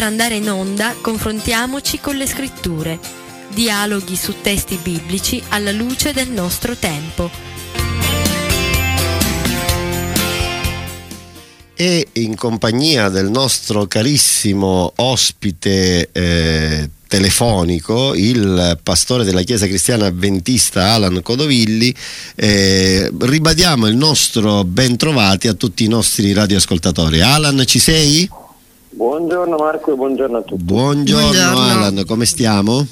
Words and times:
Per 0.00 0.08
andare 0.08 0.36
in 0.36 0.50
onda 0.50 0.94
confrontiamoci 0.98 2.00
con 2.00 2.16
le 2.16 2.26
scritture, 2.26 2.98
dialoghi 3.52 4.16
su 4.16 4.36
testi 4.40 4.78
biblici 4.82 5.42
alla 5.50 5.72
luce 5.72 6.14
del 6.14 6.30
nostro 6.30 6.74
tempo. 6.74 7.30
E 11.74 12.08
in 12.12 12.34
compagnia 12.34 13.10
del 13.10 13.28
nostro 13.28 13.86
carissimo 13.88 14.90
ospite 14.96 16.08
eh, 16.12 16.88
telefonico 17.06 18.14
il 18.14 18.78
pastore 18.82 19.24
della 19.24 19.42
Chiesa 19.42 19.66
Cristiana 19.66 20.06
Adventista 20.06 20.92
Alan 20.92 21.20
Codovilli. 21.20 21.94
Eh, 22.36 23.12
ribadiamo 23.20 23.86
il 23.86 23.96
nostro 23.96 24.64
ben 24.64 24.96
trovati 24.96 25.46
a 25.46 25.52
tutti 25.52 25.84
i 25.84 25.88
nostri 25.88 26.32
radioascoltatori. 26.32 27.20
Alan, 27.20 27.64
ci 27.66 27.78
sei? 27.78 28.48
Buongiorno 28.92 29.56
Marco 29.56 29.92
e 29.92 29.94
buongiorno 29.94 30.38
a 30.38 30.42
tutti. 30.42 30.62
Buongiorno, 30.64 31.30
buongiorno. 31.30 31.60
Alan, 31.60 32.04
come 32.06 32.24
stiamo? 32.26 32.84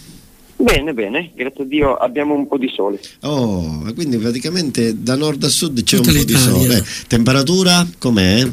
Bene, 0.55 0.93
bene, 0.93 1.33
grazie 1.35 1.65
a 1.65 1.67
Dio 1.67 1.95
abbiamo 1.97 2.35
un 2.35 2.47
po' 2.47 2.57
di 2.57 2.69
sole. 2.69 3.01
Oh, 3.23 3.83
quindi 3.95 4.17
praticamente 4.17 5.03
da 5.03 5.17
nord 5.17 5.43
a 5.43 5.49
sud 5.49 5.83
c'è 5.83 5.97
Tutta 5.97 6.11
un 6.11 6.17
po' 6.17 6.25
di 6.25 6.35
sole. 6.35 6.85
Temperatura 7.09 7.87
com'è? 7.99 8.49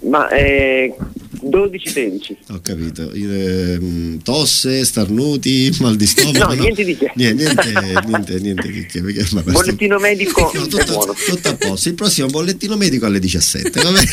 Ma 0.00 0.28
eh, 0.28 0.96
12-13. 1.42 2.36
Ho 2.48 2.60
capito. 2.62 3.10
Eh, 3.12 4.18
tosse, 4.22 4.84
starnuti, 4.84 5.74
mal 5.80 5.96
di 5.96 6.06
stomaco? 6.06 6.54
no, 6.54 6.60
niente 6.60 6.84
di 6.84 6.96
che. 6.96 7.12
Niente, 7.14 7.44
niente, 7.44 8.02
niente, 8.06 8.40
niente 8.40 8.70
di 8.70 8.86
che. 8.86 9.00
Perché, 9.00 9.20
questo... 9.20 9.42
Bollettino 9.42 9.98
medico 9.98 10.50
no, 10.54 10.66
tutto, 10.66 11.14
tutto, 11.26 11.48
a 11.48 11.54
posto. 11.54 11.88
Il 11.88 11.94
prossimo 11.94 12.28
bollettino 12.28 12.76
medico 12.76 13.06
alle 13.06 13.18
17, 13.18 13.82
va 13.82 13.90
bene? 13.90 14.08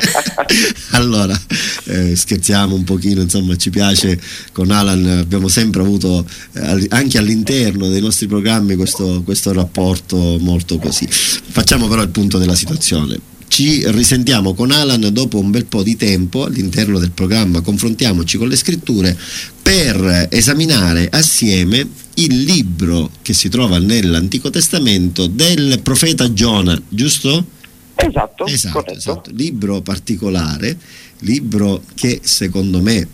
allora, 0.92 1.40
eh, 1.86 2.16
scherziamo 2.16 2.74
un 2.74 2.84
pochino, 2.84 3.22
insomma, 3.22 3.56
ci 3.56 3.70
piace. 3.70 4.20
Con 4.52 4.70
Alan 4.70 5.06
abbiamo 5.06 5.48
sempre 5.48 5.80
avuto, 5.80 6.26
eh, 6.52 6.86
anche 6.90 7.18
all'interno 7.18 7.88
dei 7.88 8.00
nostri 8.00 8.26
programmi, 8.26 8.76
questo, 8.76 9.22
questo 9.24 9.52
rapporto 9.52 10.38
molto 10.40 10.78
così. 10.78 11.06
Facciamo 11.10 11.88
però 11.88 12.02
il 12.02 12.10
punto 12.10 12.38
della 12.38 12.54
situazione 12.54 13.32
ci 13.48 13.82
risentiamo 13.90 14.54
con 14.54 14.70
Alan 14.70 15.08
dopo 15.12 15.38
un 15.38 15.50
bel 15.50 15.66
po' 15.66 15.82
di 15.82 15.96
tempo 15.96 16.44
all'interno 16.44 16.98
del 16.98 17.12
programma 17.12 17.60
Confrontiamoci 17.60 18.38
con 18.38 18.48
le 18.48 18.56
scritture 18.56 19.16
per 19.62 20.28
esaminare 20.30 21.08
assieme 21.10 21.88
il 22.14 22.42
libro 22.42 23.10
che 23.22 23.32
si 23.32 23.48
trova 23.48 23.78
nell'Antico 23.78 24.50
Testamento 24.50 25.26
del 25.26 25.80
profeta 25.82 26.32
Giona, 26.32 26.80
giusto? 26.88 27.46
Esatto, 27.94 28.46
esatto, 28.46 28.92
esatto. 28.92 29.30
libro 29.32 29.80
particolare, 29.80 30.76
libro 31.20 31.82
che 31.94 32.20
secondo 32.22 32.80
me 32.80 33.06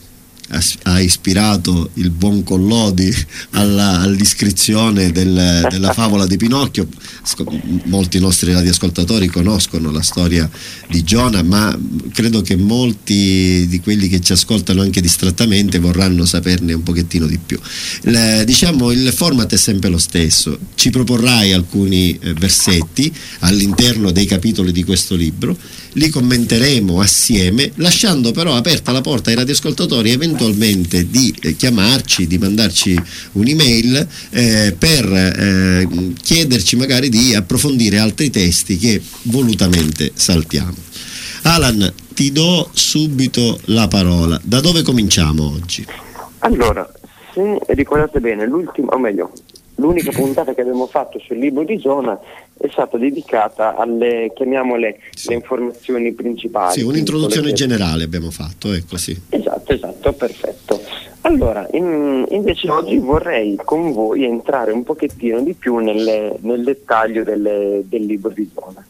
ha 0.82 1.00
ispirato 1.00 1.90
il 1.94 2.10
buon 2.10 2.42
Collodi 2.42 3.14
alla, 3.50 4.00
all'iscrizione 4.00 5.12
del, 5.12 5.66
della 5.70 5.92
favola 5.92 6.26
di 6.26 6.36
Pinocchio. 6.36 6.88
Molti 7.84 8.18
nostri 8.18 8.52
radioascoltatori 8.52 9.28
conoscono 9.28 9.90
la 9.90 10.02
storia 10.02 10.50
di 10.88 11.04
Giona, 11.04 11.42
ma 11.42 11.78
credo 12.12 12.42
che 12.42 12.56
molti 12.56 13.66
di 13.68 13.80
quelli 13.80 14.08
che 14.08 14.20
ci 14.20 14.32
ascoltano 14.32 14.82
anche 14.82 15.00
distrattamente 15.00 15.78
vorranno 15.78 16.24
saperne 16.24 16.72
un 16.72 16.82
pochettino 16.82 17.26
di 17.26 17.38
più. 17.38 17.58
Il, 18.02 18.42
diciamo 18.44 18.90
il 18.90 19.12
format 19.14 19.52
è 19.52 19.56
sempre 19.56 19.88
lo 19.88 19.98
stesso, 19.98 20.58
ci 20.74 20.90
proporrai 20.90 21.52
alcuni 21.52 22.18
eh, 22.20 22.32
versetti 22.34 23.12
all'interno 23.40 24.10
dei 24.10 24.26
capitoli 24.26 24.72
di 24.72 24.82
questo 24.82 25.14
libro 25.14 25.56
li 25.94 26.08
commenteremo 26.08 27.00
assieme, 27.00 27.72
lasciando 27.76 28.32
però 28.32 28.54
aperta 28.54 28.92
la 28.92 29.00
porta 29.00 29.30
ai 29.30 29.36
radioascoltatori 29.36 30.10
eventualmente 30.10 31.08
di 31.08 31.34
eh, 31.42 31.56
chiamarci, 31.56 32.26
di 32.26 32.38
mandarci 32.38 33.00
un'email 33.32 34.08
eh, 34.30 34.74
per 34.78 35.12
eh, 35.12 35.88
chiederci 36.22 36.76
magari 36.76 37.08
di 37.08 37.34
approfondire 37.34 37.98
altri 37.98 38.30
testi 38.30 38.76
che 38.76 39.00
volutamente 39.22 40.12
saltiamo. 40.14 40.74
Alan, 41.42 41.92
ti 42.14 42.32
do 42.32 42.68
subito 42.72 43.60
la 43.66 43.88
parola. 43.88 44.38
Da 44.42 44.60
dove 44.60 44.82
cominciamo 44.82 45.54
oggi? 45.54 45.86
Allora, 46.40 46.88
se 47.32 47.58
ricordate 47.68 48.20
bene, 48.20 48.46
l'ultimo, 48.46 48.90
o 48.90 48.98
meglio, 48.98 49.32
l'unica 49.76 50.10
puntata 50.10 50.54
che 50.54 50.60
abbiamo 50.60 50.86
fatto 50.86 51.18
sul 51.18 51.38
libro 51.38 51.64
di 51.64 51.78
Giona 51.78 52.18
è 52.60 52.68
stata 52.70 52.98
dedicata 52.98 53.74
alle, 53.74 54.32
chiamiamole, 54.34 55.00
sì. 55.14 55.28
le 55.28 55.36
informazioni 55.36 56.12
principali. 56.12 56.78
Sì, 56.78 56.82
un'introduzione 56.82 57.52
generale 57.52 58.04
abbiamo 58.04 58.30
fatto, 58.30 58.72
ecco 58.72 58.98
sì. 58.98 59.18
Esatto, 59.30 59.72
esatto, 59.72 60.12
perfetto. 60.12 60.78
Allora, 61.22 61.66
in, 61.72 62.26
invece 62.28 62.70
oggi 62.70 62.98
vorrei 62.98 63.58
con 63.64 63.92
voi 63.92 64.24
entrare 64.24 64.72
un 64.72 64.82
pochettino 64.82 65.40
di 65.40 65.54
più 65.54 65.78
nelle, 65.78 66.36
nel 66.40 66.62
dettaglio 66.62 67.24
delle, 67.24 67.82
del 67.84 68.04
libro 68.04 68.30
di 68.30 68.50
Giona 68.54 68.84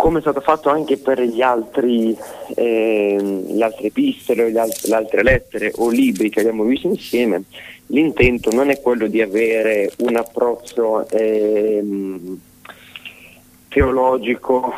come 0.00 0.18
è 0.18 0.22
stato 0.22 0.40
fatto 0.40 0.70
anche 0.70 0.96
per 0.96 1.20
gli 1.20 1.42
altri, 1.42 2.16
eh, 2.54 3.42
le 3.46 3.62
altre 3.62 3.88
epistole, 3.88 4.50
le 4.50 4.58
altre 4.94 5.22
lettere 5.22 5.72
o 5.76 5.90
libri 5.90 6.30
che 6.30 6.40
abbiamo 6.40 6.64
visto 6.64 6.86
insieme, 6.86 7.42
l'intento 7.90 8.50
non 8.52 8.70
è 8.70 8.80
quello 8.80 9.06
di 9.06 9.20
avere 9.20 9.92
un 9.98 10.16
approccio 10.16 11.08
eh, 11.08 11.82
teologico 13.68 14.72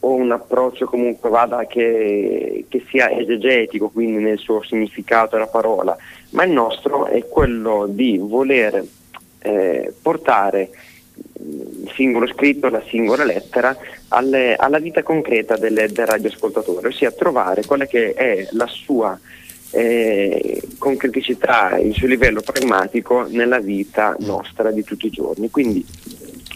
o 0.00 0.14
un 0.14 0.32
approccio 0.32 0.86
comunque 0.86 1.30
vada 1.30 1.66
che, 1.66 2.66
che, 2.68 2.84
sia 2.88 3.10
esegetico, 3.10 3.88
quindi 3.88 4.22
nel 4.22 4.38
suo 4.38 4.62
significato 4.62 5.36
della 5.36 5.48
parola, 5.48 5.96
ma 6.30 6.44
il 6.44 6.52
nostro 6.52 7.06
è 7.06 7.26
quello 7.26 7.86
di 7.88 8.18
voler 8.18 8.84
eh, 9.40 9.94
portare 10.02 10.70
il 11.36 11.90
singolo 11.94 12.26
scritto, 12.26 12.68
la 12.68 12.82
singola 12.86 13.24
lettera, 13.24 13.74
alle, 14.08 14.56
alla 14.56 14.78
vita 14.78 15.02
concreta 15.02 15.56
del, 15.56 15.90
del 15.90 16.06
radioascoltatore, 16.06 16.88
ossia 16.88 17.10
trovare 17.10 17.64
quella 17.64 17.86
che 17.86 18.12
è 18.12 18.46
la 18.50 18.66
sua 18.66 19.18
eh, 19.74 20.62
concreticità, 20.78 21.78
il 21.78 21.94
suo 21.94 22.06
livello 22.06 22.40
pragmatico 22.40 23.26
nella 23.28 23.58
vita 23.58 24.16
nostra 24.20 24.70
di 24.70 24.84
tutti 24.84 25.06
i 25.06 25.10
giorni. 25.10 25.50
Quindi 25.50 25.84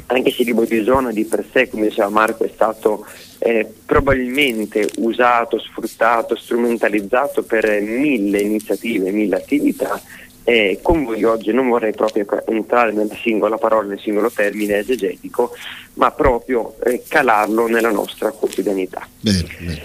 anche 0.06 0.30
se 0.30 0.42
il 0.42 0.48
libro 0.48 0.64
di 0.64 0.82
zona 0.84 1.10
di 1.10 1.24
per 1.24 1.44
sé, 1.52 1.68
come 1.68 1.88
diceva 1.88 2.08
Marco, 2.08 2.44
è 2.44 2.50
stato 2.52 3.04
eh, 3.38 3.66
probabilmente 3.84 4.88
usato, 4.98 5.58
sfruttato, 5.58 6.36
strumentalizzato 6.36 7.42
per 7.42 7.80
mille 7.80 8.40
iniziative, 8.40 9.10
mille 9.10 9.36
attività, 9.36 10.00
eh, 10.44 10.78
con 10.80 11.04
voi 11.04 11.24
oggi 11.24 11.52
non 11.52 11.68
vorrei 11.68 11.92
proprio 11.92 12.24
entrare 12.46 12.92
nella 12.92 13.14
singola 13.22 13.58
parola, 13.58 13.88
nel 13.88 14.00
singolo 14.00 14.30
termine 14.30 14.78
esegetico, 14.78 15.50
ma 15.94 16.10
proprio 16.12 16.76
eh, 16.84 17.02
calarlo 17.06 17.66
nella 17.66 17.90
nostra 17.90 18.30
quotidianità. 18.30 19.06
Bene, 19.20 19.46
bene. 19.58 19.82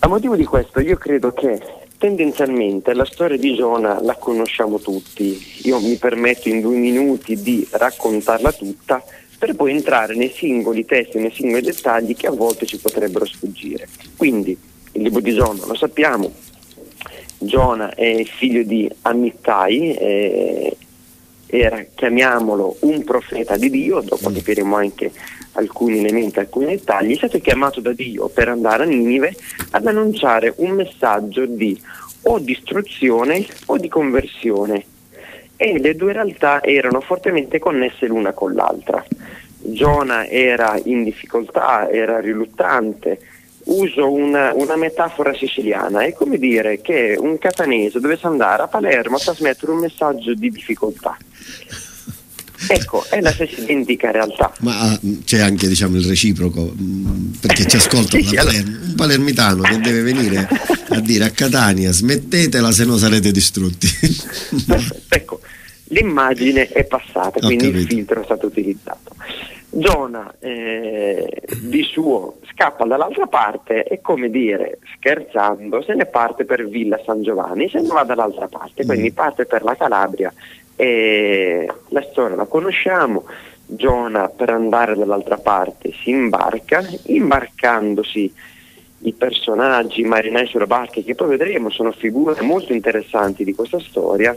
A 0.00 0.08
motivo 0.08 0.36
di 0.36 0.44
questo 0.44 0.80
io 0.80 0.96
credo 0.96 1.32
che 1.32 1.60
tendenzialmente 1.98 2.94
la 2.94 3.04
storia 3.04 3.36
di 3.36 3.54
Giona 3.54 4.00
la 4.00 4.14
conosciamo 4.14 4.78
tutti, 4.78 5.60
io 5.64 5.80
mi 5.80 5.96
permetto 5.96 6.48
in 6.48 6.60
due 6.60 6.76
minuti 6.76 7.42
di 7.42 7.66
raccontarla 7.70 8.52
tutta 8.52 9.02
per 9.38 9.54
poi 9.54 9.72
entrare 9.72 10.14
nei 10.14 10.30
singoli 10.30 10.84
testi, 10.84 11.18
nei 11.18 11.32
singoli 11.32 11.62
dettagli 11.62 12.16
che 12.16 12.28
a 12.28 12.32
volte 12.32 12.66
ci 12.66 12.78
potrebbero 12.78 13.24
sfuggire. 13.24 13.88
Quindi 14.16 14.56
il 14.92 15.02
libro 15.02 15.20
di 15.20 15.34
Giona 15.34 15.66
lo 15.66 15.74
sappiamo, 15.74 16.32
Giona 17.38 17.94
è 17.94 18.24
figlio 18.24 18.62
di 18.62 18.90
Amittai, 19.02 19.94
eh, 19.94 20.76
era, 21.48 21.84
chiamiamolo, 21.94 22.76
un 22.80 23.02
profeta 23.04 23.56
di 23.56 23.70
Dio, 23.70 24.00
dopo 24.00 24.30
capiremo 24.30 24.76
anche 24.76 25.10
alcuni 25.52 25.98
elementi, 25.98 26.38
alcuni 26.38 26.66
dettagli, 26.66 27.12
è 27.14 27.16
stato 27.16 27.38
chiamato 27.40 27.80
da 27.80 27.92
Dio 27.92 28.28
per 28.28 28.48
andare 28.48 28.84
a 28.84 28.86
Ninive 28.86 29.34
ad 29.70 29.86
annunciare 29.86 30.52
un 30.56 30.70
messaggio 30.70 31.46
di 31.46 31.80
o 32.22 32.38
distruzione 32.38 33.46
o 33.66 33.78
di 33.78 33.88
conversione 33.88 34.84
e 35.56 35.78
le 35.78 35.96
due 35.96 36.12
realtà 36.12 36.62
erano 36.62 37.00
fortemente 37.00 37.58
connesse 37.58 38.06
l'una 38.06 38.32
con 38.32 38.54
l'altra. 38.54 39.04
Giona 39.60 40.26
era 40.26 40.78
in 40.84 41.02
difficoltà, 41.02 41.90
era 41.90 42.20
riluttante, 42.20 43.18
uso 43.64 44.10
una, 44.10 44.52
una, 44.54 44.76
metafora 44.76 45.34
siciliana, 45.34 46.02
è 46.02 46.12
come 46.12 46.38
dire 46.38 46.80
che 46.80 47.16
un 47.18 47.38
catanese 47.38 47.98
dovesse 47.98 48.26
andare 48.26 48.62
a 48.62 48.68
Palermo 48.68 49.16
a 49.16 49.20
trasmettere 49.20 49.72
un 49.72 49.78
messaggio 49.78 50.32
di 50.32 50.48
difficoltà. 50.48 51.16
Ecco, 52.66 53.04
è 53.08 53.20
la 53.20 53.30
stessa 53.30 53.60
identica 53.60 54.10
realtà. 54.10 54.52
Ma 54.60 54.80
ah, 54.80 55.00
c'è 55.24 55.38
anche 55.38 55.68
diciamo, 55.68 55.96
il 55.96 56.04
reciproco, 56.04 56.74
mm, 56.76 57.32
perché 57.40 57.66
ci 57.66 57.76
ascolta 57.76 58.18
sì, 58.18 58.34
Palermo, 58.34 58.78
un 58.84 58.94
palermitano 58.96 59.62
che 59.62 59.78
deve 59.78 60.02
venire 60.02 60.48
a 60.88 61.00
dire 61.00 61.24
a 61.24 61.30
Catania 61.30 61.92
smettetela 61.92 62.72
se 62.72 62.84
no 62.84 62.96
sarete 62.96 63.30
distrutti. 63.30 63.86
ecco, 65.08 65.40
l'immagine 65.84 66.66
è 66.68 66.84
passata, 66.84 67.38
quindi 67.38 67.68
il 67.68 67.86
filtro 67.86 68.22
è 68.22 68.24
stato 68.24 68.46
utilizzato. 68.46 69.14
Giona 69.70 70.34
eh, 70.40 71.42
di 71.60 71.82
suo 71.82 72.38
scappa 72.50 72.86
dall'altra 72.86 73.26
parte 73.26 73.84
e 73.84 74.00
come 74.00 74.30
dire, 74.30 74.78
scherzando, 74.96 75.82
se 75.82 75.94
ne 75.94 76.06
parte 76.06 76.44
per 76.44 76.66
Villa 76.68 77.00
San 77.04 77.22
Giovanni, 77.22 77.68
se 77.70 77.80
ne 77.80 77.88
va 77.88 78.02
dall'altra 78.02 78.48
parte, 78.48 78.84
quindi 78.84 79.10
mm. 79.10 79.14
parte 79.14 79.44
per 79.44 79.62
la 79.62 79.76
Calabria 79.76 80.32
e 80.80 81.68
la 81.88 82.06
storia 82.08 82.36
la 82.36 82.44
conosciamo, 82.44 83.24
Giona 83.66 84.28
per 84.28 84.50
andare 84.50 84.94
dall'altra 84.94 85.38
parte 85.38 85.92
si 86.02 86.10
imbarca, 86.10 86.86
imbarcandosi 87.06 88.32
i 89.00 89.12
personaggi, 89.12 90.02
i 90.02 90.04
marinai 90.04 90.46
sulle 90.46 90.66
barche 90.66 91.02
che 91.02 91.16
poi 91.16 91.28
vedremo 91.28 91.68
sono 91.68 91.90
figure 91.90 92.40
molto 92.42 92.72
interessanti 92.72 93.42
di 93.42 93.54
questa 93.54 93.80
storia, 93.80 94.36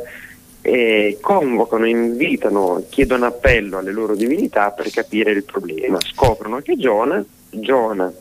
e 0.63 1.17
convocano, 1.21 1.85
invitano, 1.85 2.83
chiedono 2.89 3.25
appello 3.25 3.77
alle 3.77 3.91
loro 3.91 4.15
divinità 4.15 4.71
per 4.71 4.89
capire 4.89 5.31
il 5.31 5.43
problema. 5.43 5.99
Scoprono 6.01 6.59
che 6.59 6.75
Giona, 6.77 7.23
Giona 7.49 8.11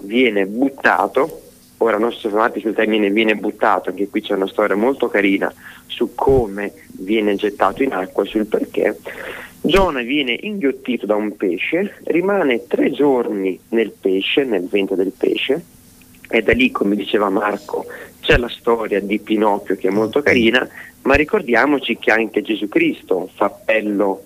viene 0.00 0.46
buttato, 0.46 1.40
ora 1.82 1.98
non 1.98 2.12
soffermarti 2.12 2.60
sul 2.60 2.74
termine 2.74 3.10
viene 3.10 3.34
buttato, 3.34 3.90
anche 3.90 4.08
qui 4.08 4.22
c'è 4.22 4.34
una 4.34 4.46
storia 4.46 4.76
molto 4.76 5.08
carina 5.08 5.52
su 5.86 6.14
come 6.14 6.72
viene 6.98 7.34
gettato 7.34 7.82
in 7.82 7.92
acqua 7.92 8.22
e 8.24 8.26
sul 8.26 8.46
perché. 8.46 8.98
Giona 9.60 10.02
viene 10.02 10.36
inghiottito 10.40 11.06
da 11.06 11.14
un 11.14 11.36
pesce, 11.36 11.98
rimane 12.04 12.66
tre 12.66 12.90
giorni 12.90 13.58
nel 13.70 13.92
pesce, 13.92 14.44
nel 14.44 14.66
vento 14.66 14.94
del 14.94 15.12
pesce, 15.16 15.62
e 16.28 16.42
da 16.42 16.52
lì, 16.52 16.70
come 16.70 16.96
diceva 16.96 17.28
Marco, 17.28 17.84
c'è 18.20 18.38
la 18.38 18.48
storia 18.48 19.00
di 19.00 19.18
Pinocchio 19.18 19.76
che 19.76 19.88
è 19.88 19.90
molto 19.90 20.22
carina, 20.22 20.66
ma 21.02 21.14
ricordiamoci 21.14 21.98
che 21.98 22.10
anche 22.10 22.42
Gesù 22.42 22.68
Cristo 22.68 23.28
fa 23.34 23.46
appello 23.46 24.22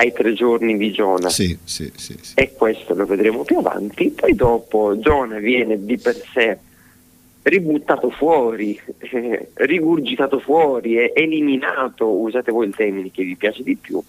ai 0.00 0.12
tre 0.14 0.32
giorni 0.32 0.78
di 0.78 0.90
Giona. 0.92 1.28
Sì, 1.28 1.56
sì, 1.62 1.92
sì, 1.94 2.16
e 2.34 2.52
questo 2.54 2.94
lo 2.94 3.04
vedremo 3.04 3.44
più 3.44 3.58
avanti. 3.58 4.10
Poi 4.10 4.34
dopo 4.34 4.98
Giona 4.98 5.38
viene 5.38 5.84
di 5.84 5.98
per 5.98 6.16
sé 6.32 6.58
ributtato 7.42 8.08
fuori, 8.08 8.80
eh, 8.98 9.48
rigurgitato 9.54 10.40
fuori, 10.40 10.94
è 10.94 11.12
eliminato, 11.14 12.06
usate 12.08 12.50
voi 12.50 12.68
il 12.68 12.74
termine 12.74 13.10
che 13.10 13.24
vi 13.24 13.36
piace 13.36 13.62
di 13.62 13.76
più. 13.76 14.02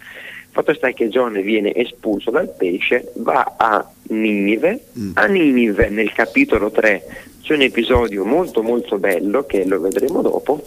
Fatto 0.52 0.74
sta 0.74 0.92
che 0.92 1.10
Giona 1.10 1.42
viene 1.42 1.74
espulso 1.74 2.32
dal 2.32 2.54
pesce, 2.56 3.12
va 3.18 3.56
a 3.58 3.90
Ninive, 4.10 4.86
mm. 4.98 5.12
a 5.16 5.26
Ninive 5.26 5.90
nel 5.90 6.12
capitolo 6.14 6.72
3 6.72 7.04
c'è 7.42 7.56
un 7.56 7.62
episodio 7.62 8.24
molto 8.24 8.62
molto 8.62 8.98
bello 8.98 9.46
che 9.46 9.66
lo 9.66 9.80
vedremo 9.80 10.22
dopo, 10.22 10.64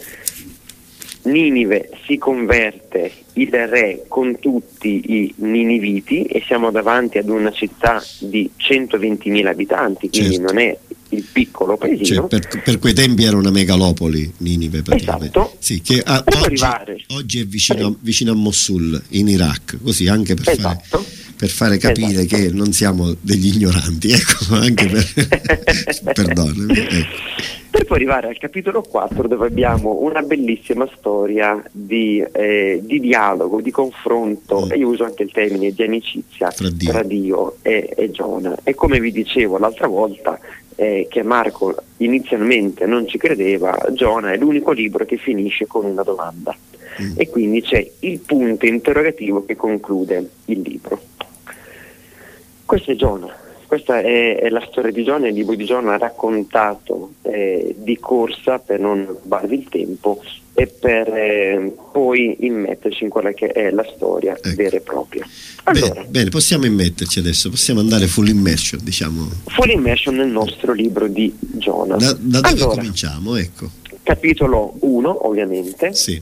Ninive 1.25 1.89
si 2.05 2.17
converte 2.17 3.11
il 3.33 3.49
re 3.49 4.05
con 4.07 4.39
tutti 4.39 5.13
i 5.13 5.33
niniviti 5.37 6.23
e 6.23 6.43
siamo 6.45 6.71
davanti 6.71 7.17
ad 7.17 7.29
una 7.29 7.51
città 7.51 8.03
di 8.19 8.49
120.000 8.57 9.45
abitanti, 9.45 10.09
quindi 10.09 10.35
certo. 10.35 10.53
non 10.53 10.61
è 10.61 10.77
il 11.09 11.25
piccolo 11.31 11.77
paesino. 11.77 12.27
Cioè, 12.27 12.39
per, 12.39 12.61
per, 12.63 12.79
quei 12.79 12.93
tempi 12.93 13.23
era 13.23 13.37
una 13.37 13.51
megalopoli 13.51 14.33
Ninive 14.37 14.83
Esatto. 14.87 15.55
Sì, 15.59 15.81
che 15.81 16.01
a, 16.03 16.23
oggi, 16.43 17.05
oggi, 17.09 17.39
è 17.39 17.45
vicino, 17.45 17.97
vicino, 17.99 18.31
a 18.31 18.35
Mosul, 18.35 19.01
in 19.09 19.27
Iraq, 19.27 19.77
così 19.81 20.07
anche 20.07 20.35
per 20.35 20.49
esatto. 20.49 20.99
fare 20.99 21.24
per 21.45 21.49
fare 21.49 21.77
capire 21.77 22.21
esatto. 22.21 22.41
che 22.41 22.49
non 22.51 22.73
siamo 22.73 23.15
degli 23.21 23.55
ignoranti, 23.55 24.09
ecco, 24.13 24.55
anche 24.55 24.87
per... 24.87 26.03
perdonami. 26.13 26.77
Ecco. 26.77 27.43
Per 27.69 27.85
poi 27.85 27.97
arrivare 27.97 28.29
al 28.29 28.37
capitolo 28.37 28.81
4 28.81 29.27
dove 29.27 29.47
abbiamo 29.47 29.99
una 29.99 30.21
bellissima 30.21 30.89
storia 30.97 31.61
di, 31.69 32.23
eh, 32.31 32.79
di 32.81 32.99
dialogo, 32.99 33.59
di 33.59 33.69
confronto, 33.69 34.65
mm. 34.65 34.71
e 34.71 34.77
io 34.77 34.87
uso 34.87 35.03
anche 35.03 35.23
il 35.23 35.31
termine 35.31 35.71
di 35.71 35.83
amicizia 35.83 36.49
tra 36.51 36.69
Dio, 36.69 36.89
tra 36.89 37.03
Dio 37.03 37.57
e, 37.61 37.93
e, 37.95 38.11
Giona. 38.11 38.57
E 38.63 38.73
come 38.75 38.99
vi 38.99 39.11
dicevo 39.11 39.57
l'altra 39.57 39.87
volta, 39.87 40.39
eh, 40.75 41.07
che 41.09 41.21
Marco 41.21 41.75
inizialmente 41.97 42.85
non 42.85 43.07
ci 43.07 43.17
credeva, 43.17 43.77
Giona 43.91 44.31
è 44.31 44.37
l'unico 44.37 44.71
libro 44.71 45.05
che 45.05 45.17
finisce 45.17 45.67
con 45.67 45.83
una 45.83 46.03
domanda. 46.03 46.55
Mm. 47.01 47.11
E 47.17 47.29
quindi 47.29 47.61
c'è 47.61 47.85
il 47.99 48.19
punto 48.19 48.65
interrogativo 48.65 49.43
che 49.43 49.57
conclude 49.57 50.29
il 50.45 50.61
libro. 50.61 51.13
Questo 52.65 52.91
è 52.91 52.95
Giona 52.95 53.43
questa 53.67 53.99
è, 53.99 54.39
è, 54.39 54.49
la 54.49 54.65
storia 54.69 54.91
di 54.91 55.03
Giona, 55.03 55.27
il 55.27 55.33
libro 55.33 55.55
di 55.55 55.65
Giona 55.65 55.97
raccontato 55.97 57.13
eh, 57.23 57.75
di 57.77 57.97
corsa 57.99 58.59
per 58.59 58.79
non 58.79 59.05
rubarvi 59.05 59.55
il 59.55 59.67
tempo 59.69 60.21
e 60.53 60.67
per 60.67 61.07
eh, 61.09 61.75
poi 61.91 62.37
immetterci 62.41 63.03
in 63.03 63.09
quella 63.09 63.33
che 63.33 63.47
è 63.47 63.71
la 63.71 63.85
storia 63.95 64.37
ecco. 64.37 64.55
vera 64.55 64.77
e 64.77 64.81
propria. 64.81 65.27
Allora, 65.63 65.93
bene, 65.93 66.07
bene, 66.07 66.29
possiamo 66.29 66.65
immetterci 66.65 67.19
adesso, 67.19 67.49
possiamo 67.49 67.79
andare 67.79 68.07
full 68.07 68.27
immersion, 68.27 68.79
diciamo. 68.83 69.27
Full 69.45 69.69
immersion 69.69 70.15
nel 70.15 70.29
nostro 70.29 70.71
libro 70.71 71.07
di 71.07 71.35
Giona. 71.39 71.97
Da, 71.97 72.15
da 72.17 72.39
dove 72.41 72.47
allora, 72.47 72.75
cominciamo? 72.75 73.35
Ecco. 73.35 73.69
Capitolo 74.03 74.75
1, 74.79 75.27
ovviamente. 75.27 75.93
Sì. 75.93 76.21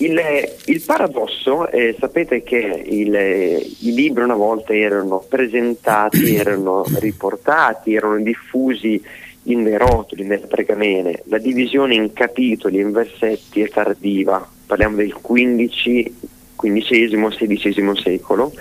Il, 0.00 0.18
il, 0.64 0.82
paradosso, 0.82 1.68
eh, 1.68 1.94
sapete 1.98 2.42
che 2.42 2.56
il, 2.56 3.14
i 3.14 3.92
libri 3.92 4.24
una 4.24 4.34
volta 4.34 4.72
erano 4.74 5.22
presentati, 5.28 6.34
erano 6.36 6.84
riportati, 7.00 7.94
erano 7.94 8.18
diffusi 8.20 9.02
in 9.44 9.62
dei 9.62 9.76
rotoli, 9.76 10.24
nelle 10.24 10.46
pergamene. 10.46 11.22
La 11.24 11.36
divisione 11.36 11.94
in 11.94 12.14
capitoli, 12.14 12.80
in 12.80 12.92
versetti 12.92 13.60
è 13.60 13.68
tardiva, 13.68 14.46
parliamo 14.66 14.96
del 14.96 15.12
XV, 15.12 16.12
XVI 16.56 17.96
secolo 18.02 18.52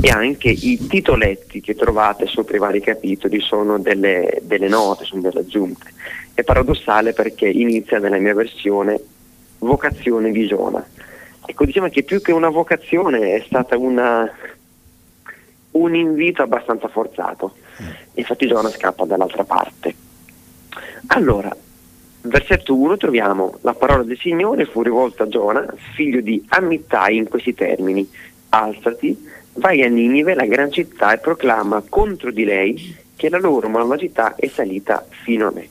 e 0.00 0.08
anche 0.08 0.48
i 0.50 0.86
titoletti 0.86 1.60
che 1.60 1.74
trovate 1.74 2.26
sopra 2.26 2.56
i 2.56 2.60
vari 2.60 2.80
capitoli 2.80 3.40
sono 3.40 3.78
delle, 3.78 4.40
delle 4.42 4.68
note, 4.68 5.04
sono 5.04 5.20
delle 5.20 5.40
aggiunte. 5.40 5.86
È 6.32 6.44
paradossale 6.44 7.12
perché 7.12 7.48
inizia 7.48 7.98
nella 7.98 8.18
mia 8.18 8.34
versione 8.34 9.00
vocazione 9.58 10.30
di 10.30 10.46
Giona. 10.46 10.84
Ecco, 11.48 11.64
diciamo 11.64 11.88
che 11.88 12.02
più 12.02 12.20
che 12.20 12.32
una 12.32 12.48
vocazione 12.48 13.34
è 13.36 13.44
stata 13.46 13.78
una, 13.78 14.28
un 15.72 15.94
invito 15.94 16.42
abbastanza 16.42 16.88
forzato. 16.88 17.54
Mm. 17.80 17.86
Infatti 18.14 18.48
Giona 18.48 18.68
scappa 18.68 19.04
dall'altra 19.04 19.44
parte. 19.44 19.94
Allora, 21.08 21.54
versetto 22.22 22.74
1 22.74 22.96
troviamo 22.96 23.58
la 23.60 23.74
parola 23.74 24.02
del 24.02 24.18
Signore 24.18 24.64
fu 24.64 24.82
rivolta 24.82 25.22
a 25.22 25.28
Giona, 25.28 25.64
figlio 25.94 26.20
di 26.20 26.44
Amittai 26.48 27.16
in 27.16 27.28
questi 27.28 27.54
termini. 27.54 28.08
Alzati, 28.48 29.16
vai 29.54 29.82
a 29.84 29.88
Ninive, 29.88 30.34
la 30.34 30.46
gran 30.46 30.72
città, 30.72 31.12
e 31.12 31.18
proclama 31.18 31.82
contro 31.88 32.32
di 32.32 32.44
lei 32.44 33.04
che 33.14 33.28
la 33.28 33.38
loro 33.38 33.68
malvagità 33.68 34.34
è 34.34 34.48
salita 34.48 35.06
fino 35.08 35.46
a 35.46 35.52
me. 35.52 35.68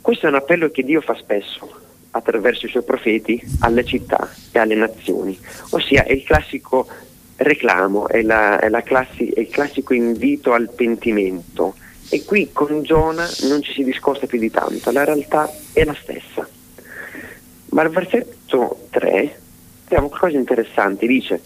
Questo 0.00 0.26
è 0.26 0.28
un 0.28 0.34
appello 0.34 0.68
che 0.70 0.82
Dio 0.82 1.00
fa 1.00 1.14
spesso 1.14 1.82
attraverso 2.16 2.66
i 2.66 2.68
suoi 2.68 2.84
profeti 2.84 3.42
alle 3.60 3.84
città 3.84 4.30
e 4.52 4.58
alle 4.58 4.76
nazioni, 4.76 5.38
ossia 5.70 6.04
è 6.04 6.12
il 6.12 6.22
classico 6.22 6.86
reclamo, 7.36 8.08
è, 8.08 8.22
la, 8.22 8.60
è, 8.60 8.68
la 8.68 8.82
classi, 8.82 9.28
è 9.28 9.40
il 9.40 9.48
classico 9.48 9.94
invito 9.94 10.52
al 10.52 10.70
pentimento. 10.70 11.74
E 12.08 12.22
qui 12.24 12.50
con 12.52 12.82
Giona 12.82 13.28
non 13.48 13.62
ci 13.62 13.72
si 13.72 13.82
discosta 13.82 14.26
più 14.26 14.38
di 14.38 14.50
tanto, 14.50 14.92
la 14.92 15.04
realtà 15.04 15.50
è 15.72 15.84
la 15.84 15.96
stessa. 16.00 16.46
Ma 17.70 17.82
al 17.82 17.90
versetto 17.90 18.86
3 18.90 19.40
troviamo 19.84 20.08
qualcosa 20.08 20.32
di 20.32 20.38
interessante, 20.38 21.06
dice 21.06 21.40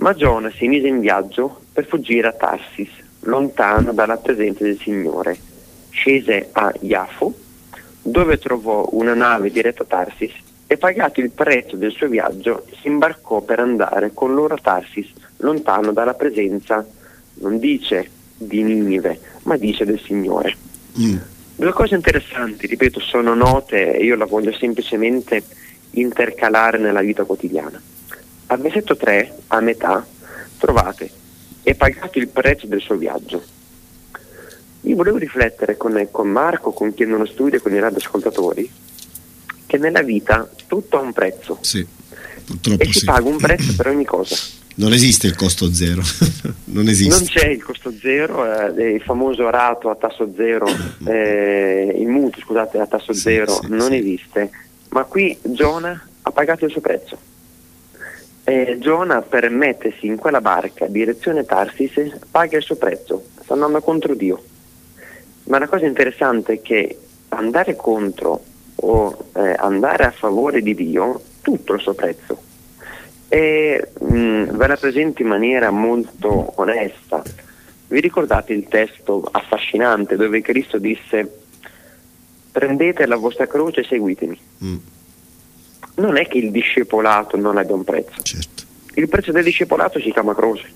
ma 0.00 0.14
Giona 0.14 0.50
si 0.50 0.66
mise 0.66 0.86
in 0.86 1.00
viaggio 1.00 1.60
per 1.72 1.86
fuggire 1.86 2.28
a 2.28 2.32
Tarsis, 2.32 2.88
lontano 3.20 3.92
dalla 3.92 4.16
presenza 4.16 4.64
del 4.64 4.78
Signore. 4.78 5.38
Scese 5.90 6.48
a 6.52 6.72
Iafo 6.80 7.34
dove 8.02 8.38
trovò 8.38 8.88
una 8.92 9.14
nave 9.14 9.50
diretta 9.50 9.82
a 9.82 9.86
Tarsis 9.86 10.32
e 10.66 10.76
pagato 10.76 11.20
il 11.20 11.30
prezzo 11.30 11.76
del 11.76 11.90
suo 11.90 12.06
viaggio 12.06 12.64
si 12.80 12.86
imbarcò 12.86 13.40
per 13.40 13.58
andare 13.58 14.12
con 14.14 14.34
loro 14.34 14.54
a 14.54 14.58
Tarsis, 14.62 15.10
lontano 15.38 15.92
dalla 15.92 16.14
presenza, 16.14 16.86
non 17.34 17.58
dice 17.58 18.08
di 18.36 18.62
Ninive, 18.62 19.18
ma 19.42 19.56
dice 19.56 19.84
del 19.84 20.00
Signore. 20.00 20.56
Mm. 20.98 21.16
Due 21.56 21.72
cose 21.72 21.94
interessanti, 21.94 22.66
ripeto, 22.66 23.00
sono 23.00 23.34
note 23.34 23.94
e 23.94 24.04
io 24.04 24.16
la 24.16 24.26
voglio 24.26 24.52
semplicemente 24.52 25.42
intercalare 25.90 26.78
nella 26.78 27.00
vita 27.00 27.24
quotidiana. 27.24 27.80
Al 28.46 28.60
versetto 28.60 28.96
3, 28.96 29.38
a 29.48 29.60
metà, 29.60 30.06
trovate, 30.58 31.10
e 31.62 31.74
pagato 31.74 32.18
il 32.18 32.28
prezzo 32.28 32.66
del 32.66 32.80
suo 32.80 32.96
viaggio. 32.96 33.42
Io 34.82 34.96
volevo 34.96 35.18
riflettere 35.18 35.76
con, 35.76 36.08
con 36.10 36.28
Marco, 36.28 36.72
con 36.72 36.94
chi 36.94 37.04
non 37.04 37.26
studia, 37.26 37.60
con 37.60 37.74
i 37.74 37.80
radioascoltatori, 37.80 38.70
che 39.66 39.78
nella 39.78 40.02
vita 40.02 40.48
tutto 40.66 40.98
ha 40.98 41.00
un 41.00 41.12
prezzo. 41.12 41.58
Sì, 41.60 41.86
purtroppo 42.44 42.82
e 42.82 42.86
si 42.86 43.00
sì. 43.00 43.04
paga 43.04 43.28
un 43.28 43.36
prezzo 43.36 43.74
per 43.76 43.88
ogni 43.88 44.04
cosa. 44.04 44.36
Non 44.76 44.92
esiste 44.92 45.26
il 45.26 45.36
costo 45.36 45.72
zero, 45.72 46.00
non 46.66 46.88
esiste. 46.88 47.14
Non 47.14 47.26
c'è 47.26 47.48
il 47.48 47.62
costo 47.62 47.92
zero, 47.92 48.74
eh, 48.74 48.94
il 48.94 49.02
famoso 49.02 49.50
rato 49.50 49.90
a 49.90 49.96
tasso 49.96 50.32
zero, 50.34 50.66
eh, 51.04 51.94
il 51.98 52.06
mutuo 52.06 52.40
scusate 52.40 52.78
a 52.78 52.86
tasso 52.86 53.12
zero, 53.12 53.60
sì, 53.60 53.66
non 53.68 53.92
esiste. 53.92 54.50
Ma 54.88 55.04
qui 55.04 55.36
Giona 55.42 56.08
ha 56.22 56.30
pagato 56.30 56.64
il 56.64 56.70
suo 56.70 56.80
prezzo. 56.80 57.18
E 58.44 58.78
Giona 58.80 59.20
per 59.20 59.50
mettersi 59.50 60.06
in 60.06 60.16
quella 60.16 60.40
barca 60.40 60.86
direzione 60.86 61.44
Tarsis 61.44 62.18
paga 62.30 62.56
il 62.56 62.62
suo 62.62 62.76
prezzo, 62.76 63.26
sta 63.42 63.52
andando 63.52 63.82
contro 63.82 64.14
Dio. 64.14 64.42
Ma 65.44 65.58
la 65.58 65.68
cosa 65.68 65.86
interessante 65.86 66.54
è 66.54 66.62
che 66.62 66.98
andare 67.28 67.76
contro 67.76 68.44
o 68.76 69.30
eh, 69.34 69.54
andare 69.58 70.04
a 70.04 70.10
favore 70.10 70.62
di 70.62 70.74
Dio, 70.74 71.20
tutto 71.42 71.74
il 71.74 71.80
suo 71.80 71.94
prezzo. 71.94 72.38
E 73.28 73.90
mh, 73.98 74.56
ve 74.56 74.66
la 74.66 74.76
presento 74.76 75.22
in 75.22 75.28
maniera 75.28 75.70
molto 75.70 76.52
onesta. 76.56 77.22
Vi 77.88 78.00
ricordate 78.00 78.52
il 78.52 78.68
testo 78.68 79.26
affascinante 79.30 80.16
dove 80.16 80.40
Cristo 80.40 80.78
disse 80.78 81.38
prendete 82.50 83.06
la 83.06 83.16
vostra 83.16 83.46
croce 83.46 83.80
e 83.80 83.84
seguitemi? 83.84 84.38
Mm. 84.64 84.76
Non 85.96 86.16
è 86.16 86.26
che 86.26 86.38
il 86.38 86.50
discepolato 86.50 87.36
non 87.36 87.56
abbia 87.56 87.74
un 87.74 87.84
prezzo. 87.84 88.22
Certo. 88.22 88.64
Il 88.94 89.08
prezzo 89.08 89.32
del 89.32 89.44
discepolato 89.44 90.00
si 90.00 90.10
chiama 90.10 90.34
croce. 90.34 90.72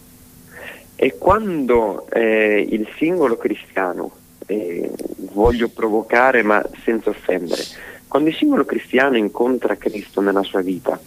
E 0.96 1.16
quando 1.18 2.08
eh, 2.10 2.66
il 2.68 2.86
singolo 2.96 3.36
cristiano, 3.36 4.12
eh, 4.46 4.90
voglio 5.32 5.68
provocare 5.68 6.42
ma 6.42 6.64
senza 6.84 7.10
offendere, 7.10 7.62
quando 8.08 8.28
il 8.28 8.36
singolo 8.36 8.64
cristiano 8.64 9.16
incontra 9.16 9.76
Cristo 9.76 10.20
nella 10.20 10.42
sua 10.42 10.60
vita 10.60 10.98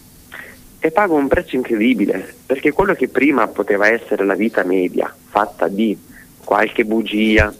e 0.80 0.90
paga 0.90 1.14
un 1.14 1.26
prezzo 1.26 1.56
incredibile, 1.56 2.34
perché 2.46 2.72
quello 2.72 2.94
che 2.94 3.08
prima 3.08 3.48
poteva 3.48 3.88
essere 3.88 4.24
la 4.24 4.34
vita 4.34 4.62
media, 4.62 5.12
fatta 5.28 5.66
di 5.68 5.96
qualche 6.44 6.84
bugia, 6.84 7.52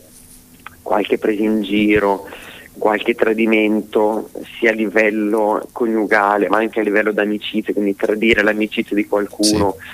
qualche 0.83 1.19
presa 1.19 1.43
in 1.43 1.63
giro, 1.63 2.29
qualche 2.79 3.15
tradimento 3.15 4.31
sia 4.59 4.71
a 4.71 4.75
livello 4.75 5.67
coniugale 5.73 6.49
ma 6.49 6.59
anche 6.59 6.81
a 6.81 6.83
livello 6.83 7.13
d'amicizia, 7.13 7.73
quindi 7.73 7.97
tradire 7.97 8.43
l'amicizia 8.43 8.95
di 8.95 9.07
qualcuno, 9.07 9.77
sì. 9.79 9.87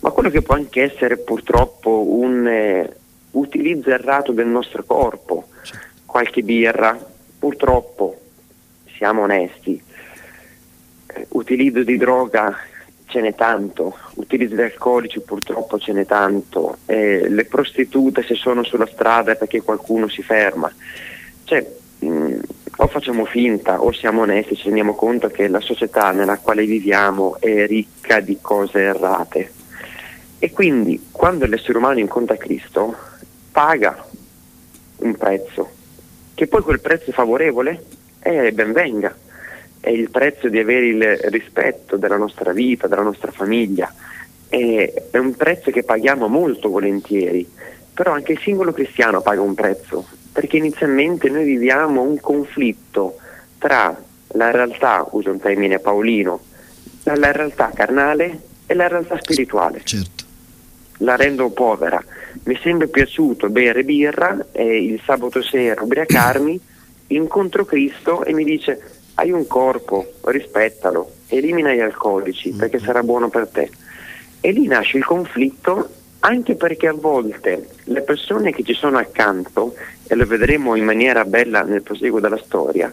ma 0.00 0.10
quello 0.10 0.30
che 0.30 0.42
può 0.42 0.54
anche 0.54 0.82
essere 0.82 1.18
purtroppo 1.18 2.06
un 2.08 2.46
eh, 2.46 2.96
utilizzo 3.32 3.90
errato 3.90 4.32
del 4.32 4.46
nostro 4.46 4.84
corpo, 4.84 5.48
qualche 6.04 6.42
birra, 6.42 6.98
purtroppo 7.38 8.18
siamo 8.96 9.22
onesti, 9.22 9.82
eh, 11.06 11.26
utilizzo 11.30 11.82
di 11.82 11.96
droga 11.96 12.56
ce 13.06 13.20
n'è 13.20 13.34
tanto, 13.34 13.96
utilizzo 14.14 14.54
di 14.54 14.62
alcolici 14.62 15.20
purtroppo 15.20 15.78
ce 15.78 15.92
n'è 15.92 16.06
tanto, 16.06 16.78
eh, 16.86 17.28
le 17.28 17.44
prostitute 17.44 18.22
se 18.22 18.34
sono 18.34 18.62
sulla 18.62 18.86
strada 18.86 19.32
è 19.32 19.36
perché 19.36 19.62
qualcuno 19.62 20.08
si 20.08 20.22
ferma. 20.22 20.72
Cioè, 21.44 21.66
mh, 21.98 22.06
mm, 22.06 22.38
o 22.76 22.86
facciamo 22.86 23.24
finta 23.26 23.82
o 23.82 23.92
siamo 23.92 24.22
onesti, 24.22 24.56
ci 24.56 24.64
rendiamo 24.64 24.94
conto 24.94 25.28
che 25.28 25.48
la 25.48 25.60
società 25.60 26.12
nella 26.12 26.38
quale 26.38 26.64
viviamo 26.64 27.36
è 27.38 27.66
ricca 27.66 28.20
di 28.20 28.38
cose 28.40 28.80
errate. 28.80 29.52
E 30.38 30.50
quindi 30.52 31.08
quando 31.10 31.44
l'essere 31.44 31.76
umano 31.76 31.98
incontra 31.98 32.36
Cristo 32.36 32.96
paga 33.50 34.06
un 34.98 35.14
prezzo, 35.16 35.70
che 36.34 36.46
poi 36.46 36.62
quel 36.62 36.80
prezzo 36.80 37.10
è 37.10 37.12
favorevole, 37.12 37.84
eh, 38.20 38.52
ben 38.52 38.72
venga, 38.72 39.14
è 39.80 39.88
il 39.88 40.10
prezzo 40.10 40.48
di 40.48 40.58
avere 40.58 40.86
il 40.86 41.16
rispetto 41.30 41.96
della 41.96 42.16
nostra 42.16 42.52
vita, 42.52 42.86
della 42.86 43.02
nostra 43.02 43.30
famiglia, 43.32 43.92
è, 44.48 44.92
è 45.10 45.16
un 45.16 45.34
prezzo 45.36 45.70
che 45.70 45.84
paghiamo 45.84 46.28
molto 46.28 46.68
volentieri, 46.68 47.48
però 47.94 48.12
anche 48.12 48.32
il 48.32 48.40
singolo 48.40 48.72
cristiano 48.72 49.22
paga 49.22 49.40
un 49.40 49.54
prezzo, 49.54 50.06
perché 50.32 50.58
inizialmente 50.58 51.28
noi 51.28 51.44
viviamo 51.44 52.02
un 52.02 52.20
conflitto 52.20 53.16
tra 53.58 53.96
la 54.34 54.50
realtà, 54.50 55.06
uso 55.10 55.30
un 55.30 55.40
termine 55.40 55.78
paolino, 55.78 56.40
la 57.04 57.32
realtà 57.32 57.70
carnale 57.74 58.40
e 58.66 58.74
la 58.74 58.88
realtà 58.88 59.18
spirituale. 59.20 59.80
Certo. 59.84 60.24
La 60.98 61.16
rendo 61.16 61.50
povera. 61.50 62.02
Mi 62.44 62.54
è 62.54 62.58
sempre 62.62 62.88
piaciuto 62.88 63.48
bere 63.48 63.84
birra 63.84 64.46
e 64.52 64.84
il 64.84 65.00
sabato 65.04 65.42
sera 65.42 65.82
ubriacarmi, 65.82 66.60
incontro 67.08 67.64
Cristo 67.64 68.24
e 68.24 68.32
mi 68.32 68.44
dice 68.44 68.80
hai 69.14 69.30
un 69.30 69.46
corpo, 69.46 70.14
rispettalo, 70.24 71.10
elimina 71.28 71.72
gli 71.72 71.80
alcolici 71.80 72.52
perché 72.52 72.76
mm-hmm. 72.76 72.86
sarà 72.86 73.02
buono 73.02 73.28
per 73.28 73.48
te. 73.48 73.70
E 74.40 74.52
lì 74.52 74.66
nasce 74.66 74.96
il 74.96 75.04
conflitto 75.04 75.88
anche 76.20 76.54
perché 76.54 76.86
a 76.86 76.92
volte 76.92 77.68
le 77.84 78.02
persone 78.02 78.52
che 78.52 78.62
ci 78.62 78.74
sono 78.74 78.98
accanto, 78.98 79.74
e 80.06 80.14
lo 80.14 80.26
vedremo 80.26 80.74
in 80.74 80.84
maniera 80.84 81.24
bella 81.24 81.62
nel 81.62 81.82
proseguo 81.82 82.20
della 82.20 82.40
storia, 82.44 82.92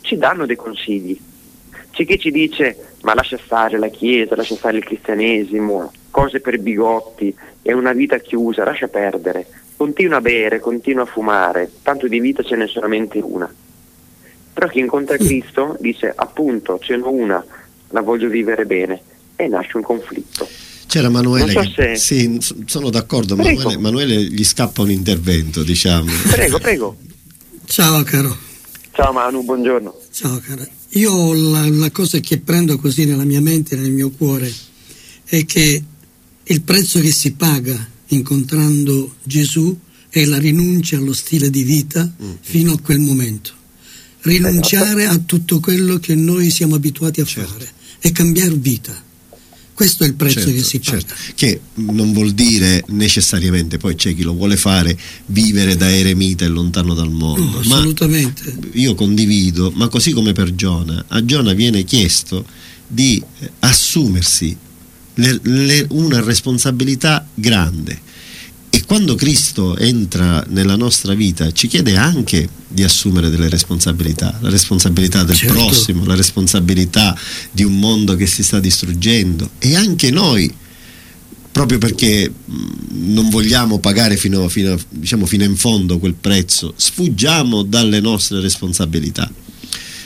ci 0.00 0.16
danno 0.16 0.46
dei 0.46 0.56
consigli. 0.56 1.18
C'è 1.98 2.06
chi 2.06 2.16
ci 2.16 2.30
dice 2.30 2.76
ma 3.02 3.12
lascia 3.12 3.40
stare 3.44 3.76
la 3.76 3.88
Chiesa, 3.88 4.36
lascia 4.36 4.54
stare 4.54 4.76
il 4.76 4.84
cristianesimo, 4.84 5.90
cose 6.12 6.38
per 6.38 6.60
bigotti, 6.60 7.34
è 7.60 7.72
una 7.72 7.92
vita 7.92 8.18
chiusa, 8.18 8.62
lascia 8.62 8.86
perdere, 8.86 9.48
continua 9.76 10.18
a 10.18 10.20
bere, 10.20 10.60
continua 10.60 11.02
a 11.02 11.06
fumare, 11.06 11.68
tanto 11.82 12.06
di 12.06 12.20
vita 12.20 12.44
ce 12.44 12.54
n'è 12.54 12.68
solamente 12.68 13.18
una. 13.18 13.52
Però 14.52 14.68
chi 14.68 14.78
incontra 14.78 15.16
Cristo 15.16 15.76
dice 15.80 16.12
appunto 16.14 16.78
ce 16.78 16.96
n'è 16.96 17.02
una, 17.02 17.44
la 17.88 18.00
voglio 18.00 18.28
vivere 18.28 18.64
bene 18.64 19.02
e 19.34 19.48
nasce 19.48 19.76
un 19.76 19.82
conflitto. 19.82 20.46
C'era 20.86 21.08
Manuele, 21.08 21.50
so 21.50 21.60
che, 21.62 21.96
se... 21.96 21.96
sì, 21.96 22.38
sono 22.66 22.90
d'accordo, 22.90 23.34
Manuele, 23.34 23.76
Manuele, 23.76 24.22
gli 24.22 24.44
scappa 24.44 24.82
un 24.82 24.92
intervento, 24.92 25.64
diciamo. 25.64 26.12
Prego, 26.30 26.60
prego. 26.60 26.96
Ciao 27.66 28.04
caro. 28.04 28.36
Ciao 28.92 29.12
Manu, 29.12 29.42
buongiorno. 29.42 29.96
Ciao 30.12 30.40
caro. 30.46 30.77
Io 30.98 31.32
la, 31.32 31.68
la 31.68 31.90
cosa 31.92 32.18
che 32.18 32.38
prendo 32.38 32.76
così 32.76 33.04
nella 33.04 33.24
mia 33.24 33.40
mente, 33.40 33.76
nel 33.76 33.92
mio 33.92 34.10
cuore, 34.10 34.52
è 35.24 35.44
che 35.44 35.82
il 36.42 36.62
prezzo 36.62 37.00
che 37.00 37.12
si 37.12 37.32
paga 37.32 37.88
incontrando 38.08 39.14
Gesù 39.22 39.78
è 40.08 40.24
la 40.24 40.38
rinuncia 40.38 40.96
allo 40.96 41.12
stile 41.12 41.50
di 41.50 41.62
vita 41.62 42.02
mm. 42.04 42.30
fino 42.40 42.72
a 42.72 42.80
quel 42.80 42.98
momento. 42.98 43.52
Rinunciare 44.22 45.06
a 45.06 45.16
tutto 45.18 45.60
quello 45.60 45.98
che 45.98 46.16
noi 46.16 46.50
siamo 46.50 46.74
abituati 46.74 47.20
a 47.20 47.24
certo. 47.24 47.52
fare 47.52 47.72
e 48.00 48.10
cambiare 48.10 48.54
vita 48.54 49.06
questo 49.78 50.02
è 50.02 50.08
il 50.08 50.14
prezzo 50.14 50.40
certo, 50.40 50.50
che 50.50 50.62
si 50.64 50.80
paga. 50.80 50.98
Certo. 50.98 51.14
Che 51.36 51.60
non 51.74 52.12
vuol 52.12 52.32
dire 52.32 52.82
necessariamente, 52.88 53.78
poi 53.78 53.94
c'è 53.94 54.12
chi 54.12 54.24
lo 54.24 54.32
vuole 54.32 54.56
fare, 54.56 54.98
vivere 55.26 55.76
da 55.76 55.88
eremita 55.88 56.44
e 56.44 56.48
lontano 56.48 56.94
dal 56.94 57.12
mondo. 57.12 57.44
No, 57.44 57.58
assolutamente. 57.60 58.56
Ma 58.60 58.66
io 58.72 58.96
condivido, 58.96 59.70
ma 59.76 59.86
così 59.86 60.10
come 60.10 60.32
per 60.32 60.52
Giona, 60.56 61.04
a 61.06 61.24
Giona 61.24 61.52
viene 61.52 61.84
chiesto 61.84 62.44
di 62.88 63.22
assumersi 63.60 64.56
le, 65.14 65.38
le, 65.42 65.86
una 65.90 66.20
responsabilità 66.22 67.24
grande 67.32 68.00
e 68.70 68.84
quando 68.84 69.14
Cristo 69.14 69.76
entra 69.76 70.44
nella 70.48 70.76
nostra 70.76 71.14
vita 71.14 71.50
ci 71.52 71.68
chiede 71.68 71.96
anche 71.96 72.48
di 72.68 72.84
assumere 72.84 73.30
delle 73.30 73.48
responsabilità, 73.48 74.36
la 74.40 74.50
responsabilità 74.50 75.24
del 75.24 75.36
certo. 75.36 75.54
prossimo, 75.54 76.04
la 76.04 76.14
responsabilità 76.14 77.16
di 77.50 77.64
un 77.64 77.78
mondo 77.78 78.14
che 78.14 78.26
si 78.26 78.42
sta 78.42 78.60
distruggendo 78.60 79.50
e 79.58 79.74
anche 79.74 80.10
noi, 80.10 80.52
proprio 81.50 81.78
perché 81.78 82.30
non 82.90 83.30
vogliamo 83.30 83.78
pagare 83.78 84.16
fino, 84.16 84.48
fino, 84.48 84.76
diciamo, 84.90 85.24
fino 85.24 85.44
in 85.44 85.56
fondo 85.56 85.98
quel 85.98 86.14
prezzo, 86.14 86.74
sfuggiamo 86.76 87.62
dalle 87.62 88.00
nostre 88.00 88.40
responsabilità. 88.40 89.30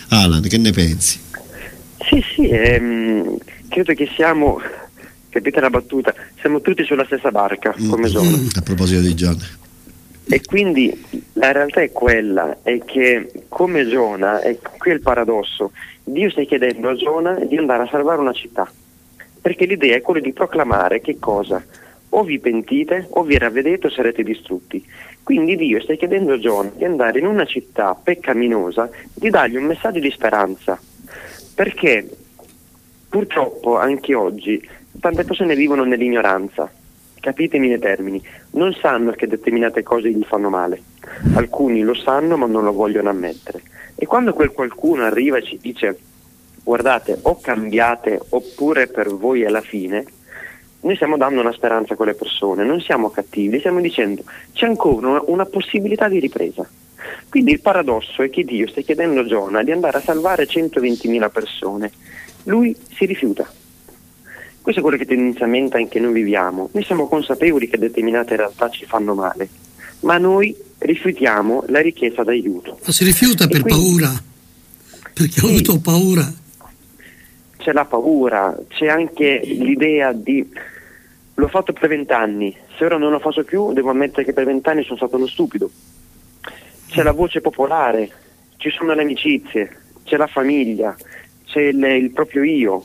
Alan, 0.08 0.42
che 0.42 0.58
ne 0.58 0.70
pensi? 0.70 1.18
Sì, 2.08 2.22
sì, 2.34 2.48
ehm, 2.48 3.36
credo 3.68 3.94
che 3.94 4.08
siamo 4.14 4.60
capite 5.32 5.60
la 5.60 5.70
battuta? 5.70 6.14
Siamo 6.38 6.60
tutti 6.60 6.84
sulla 6.84 7.04
stessa 7.06 7.30
barca 7.30 7.74
mm. 7.80 7.88
come 7.88 8.08
zona. 8.08 8.36
A 8.54 8.60
proposito 8.60 9.00
di 9.00 9.14
Giona. 9.14 9.60
E 10.24 10.40
quindi 10.44 11.04
la 11.32 11.50
realtà 11.50 11.80
è 11.80 11.90
quella, 11.90 12.58
è 12.62 12.78
che 12.84 13.32
come 13.48 13.88
Giona, 13.88 14.40
e 14.40 14.58
qui 14.78 14.90
è 14.90 14.94
il 14.94 15.00
paradosso, 15.00 15.72
Dio 16.04 16.30
sta 16.30 16.42
chiedendo 16.42 16.90
a 16.90 16.94
Giona 16.94 17.34
di 17.44 17.56
andare 17.56 17.82
a 17.82 17.88
salvare 17.88 18.20
una 18.20 18.32
città, 18.32 18.70
perché 19.40 19.64
l'idea 19.64 19.96
è 19.96 20.00
quella 20.00 20.20
di 20.20 20.32
proclamare 20.32 21.00
che 21.00 21.18
cosa? 21.18 21.64
O 22.10 22.22
vi 22.22 22.38
pentite, 22.38 23.08
o 23.10 23.22
vi 23.24 23.36
ravvedete 23.36 23.88
o 23.88 23.90
sarete 23.90 24.22
distrutti. 24.22 24.84
Quindi 25.22 25.56
Dio 25.56 25.80
sta 25.80 25.94
chiedendo 25.94 26.34
a 26.34 26.38
Giona 26.38 26.70
di 26.76 26.84
andare 26.84 27.18
in 27.18 27.26
una 27.26 27.44
città 27.44 27.94
peccaminosa, 28.00 28.88
di 29.14 29.28
dargli 29.28 29.56
un 29.56 29.64
messaggio 29.64 29.98
di 29.98 30.10
speranza, 30.10 30.78
perché 31.54 32.08
purtroppo 33.08 33.76
anche 33.76 34.14
oggi 34.14 34.66
tante 35.00 35.24
persone 35.24 35.54
vivono 35.54 35.84
nell'ignoranza, 35.84 36.70
capitemi 37.20 37.68
nei 37.68 37.78
termini, 37.78 38.22
non 38.52 38.74
sanno 38.74 39.12
che 39.12 39.26
determinate 39.26 39.82
cose 39.82 40.10
gli 40.10 40.24
fanno 40.24 40.50
male, 40.50 40.82
alcuni 41.34 41.82
lo 41.82 41.94
sanno 41.94 42.36
ma 42.36 42.46
non 42.46 42.64
lo 42.64 42.72
vogliono 42.72 43.10
ammettere. 43.10 43.62
E 43.94 44.06
quando 44.06 44.32
quel 44.32 44.50
qualcuno 44.50 45.04
arriva 45.04 45.38
e 45.38 45.42
ci 45.42 45.58
dice 45.60 45.98
guardate 46.64 47.18
o 47.22 47.40
cambiate 47.40 48.20
oppure 48.30 48.88
per 48.88 49.08
voi 49.08 49.42
è 49.42 49.48
la 49.48 49.60
fine, 49.60 50.04
noi 50.80 50.96
stiamo 50.96 51.16
dando 51.16 51.40
una 51.40 51.52
speranza 51.52 51.94
a 51.94 51.96
quelle 51.96 52.14
persone, 52.14 52.64
non 52.64 52.80
siamo 52.80 53.10
cattivi, 53.10 53.60
stiamo 53.60 53.80
dicendo 53.80 54.24
c'è 54.52 54.66
ancora 54.66 55.08
una, 55.08 55.22
una 55.26 55.46
possibilità 55.46 56.08
di 56.08 56.18
ripresa. 56.18 56.68
Quindi 57.28 57.52
il 57.52 57.60
paradosso 57.60 58.22
è 58.22 58.30
che 58.30 58.44
Dio 58.44 58.68
sta 58.68 58.80
chiedendo 58.80 59.20
a 59.20 59.24
Giona 59.24 59.62
di 59.62 59.70
andare 59.70 59.98
a 59.98 60.00
salvare 60.00 60.46
120.000 60.46 61.30
persone, 61.30 61.90
lui 62.44 62.76
si 62.90 63.06
rifiuta 63.06 63.48
Questo 64.62 64.80
è 64.80 64.82
quello 64.84 64.96
che 64.96 65.06
tendenzialmente 65.06 65.76
anche 65.76 65.98
noi 65.98 66.12
viviamo. 66.12 66.70
Noi 66.72 66.84
siamo 66.84 67.08
consapevoli 67.08 67.68
che 67.68 67.78
determinate 67.78 68.36
realtà 68.36 68.70
ci 68.70 68.86
fanno 68.86 69.12
male, 69.14 69.48
ma 70.00 70.18
noi 70.18 70.56
rifiutiamo 70.78 71.64
la 71.66 71.80
richiesta 71.80 72.22
d'aiuto. 72.22 72.78
Ma 72.84 72.92
si 72.92 73.02
rifiuta 73.02 73.48
per 73.48 73.62
quindi, 73.62 73.82
paura, 73.82 74.22
perché 75.12 75.32
sì, 75.32 75.44
ho 75.44 75.48
avuto 75.48 75.80
paura. 75.80 76.32
C'è 77.56 77.72
la 77.72 77.84
paura, 77.84 78.56
c'è 78.68 78.86
anche 78.86 79.40
l'idea 79.44 80.12
di 80.12 80.48
l'ho 81.34 81.48
fatto 81.48 81.72
per 81.72 81.88
vent'anni, 81.88 82.56
se 82.76 82.84
ora 82.84 82.98
non 82.98 83.10
lo 83.10 83.18
faccio 83.18 83.42
più 83.42 83.72
devo 83.72 83.90
ammettere 83.90 84.24
che 84.24 84.32
per 84.32 84.44
vent'anni 84.44 84.84
sono 84.84 84.96
stato 84.96 85.16
uno 85.16 85.26
stupido. 85.26 85.70
C'è 86.86 87.02
la 87.02 87.12
voce 87.12 87.40
popolare, 87.40 88.10
ci 88.58 88.70
sono 88.70 88.94
le 88.94 89.02
amicizie, 89.02 89.76
c'è 90.04 90.16
la 90.16 90.28
famiglia, 90.28 90.94
c'è 91.46 91.62
il, 91.62 91.82
il 91.82 92.10
proprio 92.12 92.44
io. 92.44 92.84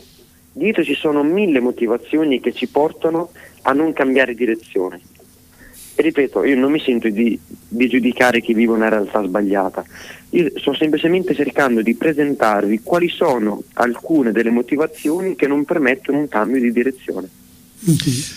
Dietro 0.57 0.83
ci 0.83 0.95
sono 0.95 1.21
mille 1.21 1.59
motivazioni 1.59 2.39
che 2.39 2.51
ci 2.51 2.67
portano 2.67 3.29
a 3.61 3.73
non 3.73 3.93
cambiare 3.93 4.33
direzione. 4.33 4.99
E 5.93 6.01
ripeto, 6.01 6.43
io 6.45 6.57
non 6.57 6.71
mi 6.71 6.79
sento 6.79 7.09
di, 7.09 7.39
di, 7.45 7.87
giudicare 7.87 8.41
chi 8.41 8.55
vive 8.55 8.71
una 8.73 8.89
realtà 8.89 9.23
sbagliata, 9.23 9.85
io 10.31 10.49
sto 10.57 10.73
semplicemente 10.73 11.35
cercando 11.35 11.83
di 11.83 11.93
presentarvi 11.93 12.81
quali 12.81 13.07
sono 13.07 13.61
alcune 13.73 14.31
delle 14.31 14.49
motivazioni 14.49 15.35
che 15.35 15.45
non 15.45 15.63
permettono 15.63 16.17
un 16.17 16.27
cambio 16.27 16.59
di 16.59 16.71
direzione. 16.71 17.29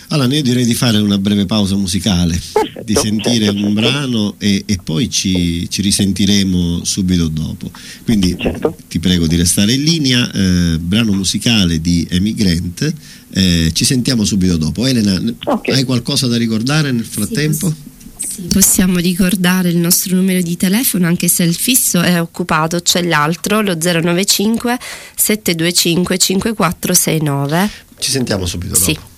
Allora, 0.09 0.33
io 0.33 0.41
direi 0.43 0.65
di 0.65 0.75
fare 0.75 0.99
una 0.99 1.17
breve 1.17 1.45
pausa 1.45 1.75
musicale, 1.75 2.39
perfetto, 2.51 2.83
di 2.85 2.95
sentire 2.95 3.45
certo, 3.45 3.65
un 3.65 3.73
certo. 3.75 3.89
brano 3.89 4.35
e, 4.37 4.63
e 4.65 4.77
poi 4.83 5.09
ci, 5.09 5.67
ci, 5.69 5.81
risentiremo 5.81 6.83
subito 6.83 7.27
dopo. 7.27 7.71
Quindi 8.03 8.37
certo. 8.39 8.75
ti 8.87 8.99
prego 8.99 9.25
di 9.25 9.35
restare 9.35 9.73
in 9.73 9.83
linea, 9.83 10.31
eh, 10.31 10.77
brano 10.79 11.13
musicale 11.13 11.81
di 11.81 12.07
Amy 12.11 12.35
Grant, 12.35 12.93
eh, 13.33 13.71
ci 13.73 13.83
sentiamo 13.83 14.25
subito 14.25 14.57
dopo. 14.57 14.85
Elena, 14.85 15.19
okay. 15.45 15.75
hai 15.75 15.83
qualcosa 15.85 16.27
da 16.27 16.37
ricordare 16.37 16.91
nel 16.91 17.05
frattempo? 17.05 17.73
Sì, 18.17 18.43
possiamo 18.43 18.99
ricordare 18.99 19.69
il 19.69 19.77
nostro 19.77 20.15
numero 20.15 20.41
di 20.41 20.55
telefono 20.55 21.07
anche 21.07 21.27
se 21.27 21.43
il 21.43 21.55
fisso 21.55 21.99
è 21.99 22.21
occupato, 22.21 22.79
c'è 22.79 23.01
l'altro, 23.01 23.61
lo 23.61 23.75
095 23.75 24.77
725 25.15 26.17
5469. 26.17 27.69
Ci 27.97 28.11
sentiamo 28.11 28.45
subito 28.45 28.73
dopo. 28.73 28.85
Sì. 28.85 29.09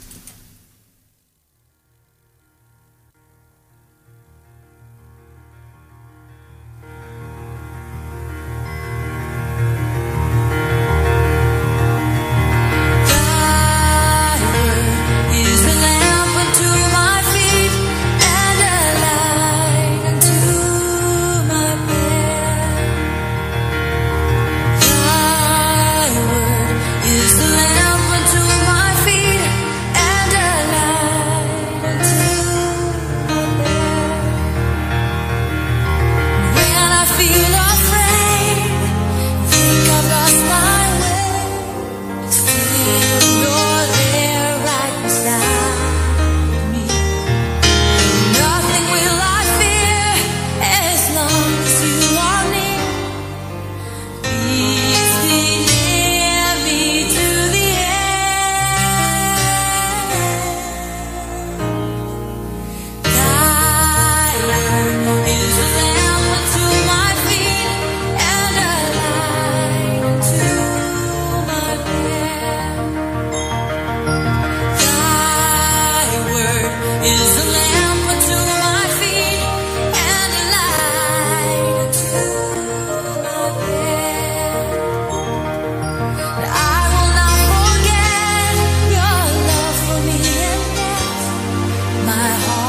my 92.16 92.30
heart. 92.30 92.63